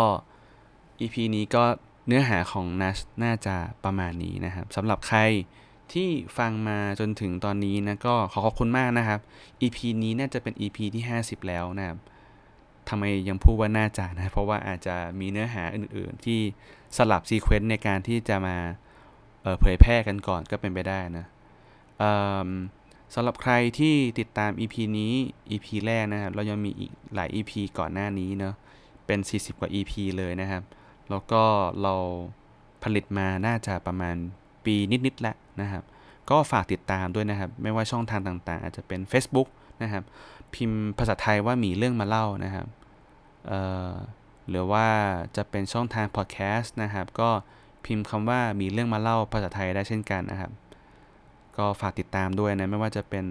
[1.00, 1.64] EP นี้ก็
[2.06, 5.20] เนื้อหาของนัชน่าจะประมาณนี้นะครับสำหรับใคร
[5.92, 6.08] ที่
[6.38, 9.20] ฟังมาจนถึงตอนนี้นะก็ขอขอบคุณมากนะครับ
[9.62, 11.98] EP นี้น่าจะเป็น EP ที่ 50 แล้วนะครับ
[12.88, 16.40] ทำไมยังพูดว่าน่าจะนะเพราะว่าอาจจะมีเนื้อหาอื่น ๆ ที่
[16.96, 18.56] สลับซีเควนต์ในการที่จะมา
[19.42, 21.26] เเผยแพร่กันก่อนก็เป็นไปได้นะ
[23.14, 25.12] สำหรับใครที่ติดตาม EP นี้
[25.50, 28.54] EP แรกนะครับ เรายังมีอีกหลาย EP ก่อนหน้านี้เนาะ
[29.12, 30.62] เป็น 40 กว่า EP เลยนะครับ
[31.10, 31.42] แล้วก็
[31.82, 31.94] เรา
[32.84, 34.16] ผลิตมาน่าจะประมาณ
[34.64, 35.82] ปีนิดๆแล้วนะครับ
[36.30, 39.48] ก็ฝากติดตามด้วยนะครับ ไม่ว่าช่องทางต่างๆ อาจจะเป็น Facebook
[39.82, 40.04] นะครับ
[40.54, 42.66] พิมพ์ภาษาไทยว่ามีเรื่องมาเล่านะครับ
[44.48, 44.86] หรือว่า
[45.36, 47.30] จะเป็นช่องทางพอดแคสต์นะครับ ก็
[47.84, 50.50] พิมพ์คำว่ามีเรื่องมาเล่าภาษาไทยได้เช่นกันนะครับ
[51.56, 53.24] ก็ฝากติดตามด้วยนะ ไม่ว่าจะเป็น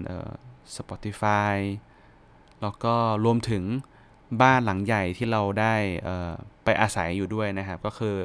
[0.76, 1.54] Spotify
[2.62, 3.64] แล้วก็รวมถึง
[4.40, 5.74] บ้านหลังใหญ่ที่เราได้
[6.64, 8.16] ไปอาศัยอยู่ด้วยนะครับ ก็คือ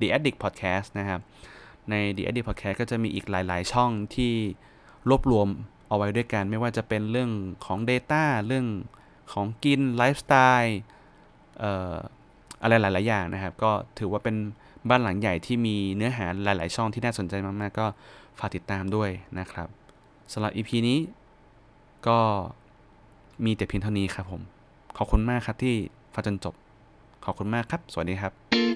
[0.00, 1.20] The Addict Podcast นะครับ
[1.90, 4.34] ใน The Addict Podcast ก็จะมีอีกหลาย ๆ ช่องที่
[5.08, 5.48] รวบรวม
[5.88, 7.30] เอาไว้ด้วยกัน ไม่ว่าจะเป็นเรื่อง
[7.64, 8.66] ของ Data เรื่อง
[9.32, 10.78] ของกินไลฟ์สไตล์
[12.62, 14.36] อะไรหลาย ๆ อย่างนะครับ ก็ถือว่าเป็น
[14.88, 17.86] บ้านหลังใหญ่ที่มีเนื้อหาหลาย ๆ ช่องที่น่าสนใจมาก ๆ ก็
[18.38, 19.68] ฝากติดตามด้วยนะครับ
[20.32, 20.98] สำหรับ EP นี้
[22.08, 22.18] ก็
[23.44, 24.42] มีแต่เพียงเท่านี้ครับผม
[24.96, 25.74] ขอบคุณมากครับที่
[26.14, 26.54] ฟังจนจบ
[27.24, 28.69] ขอบคุณมากครับ สวัสดีครับ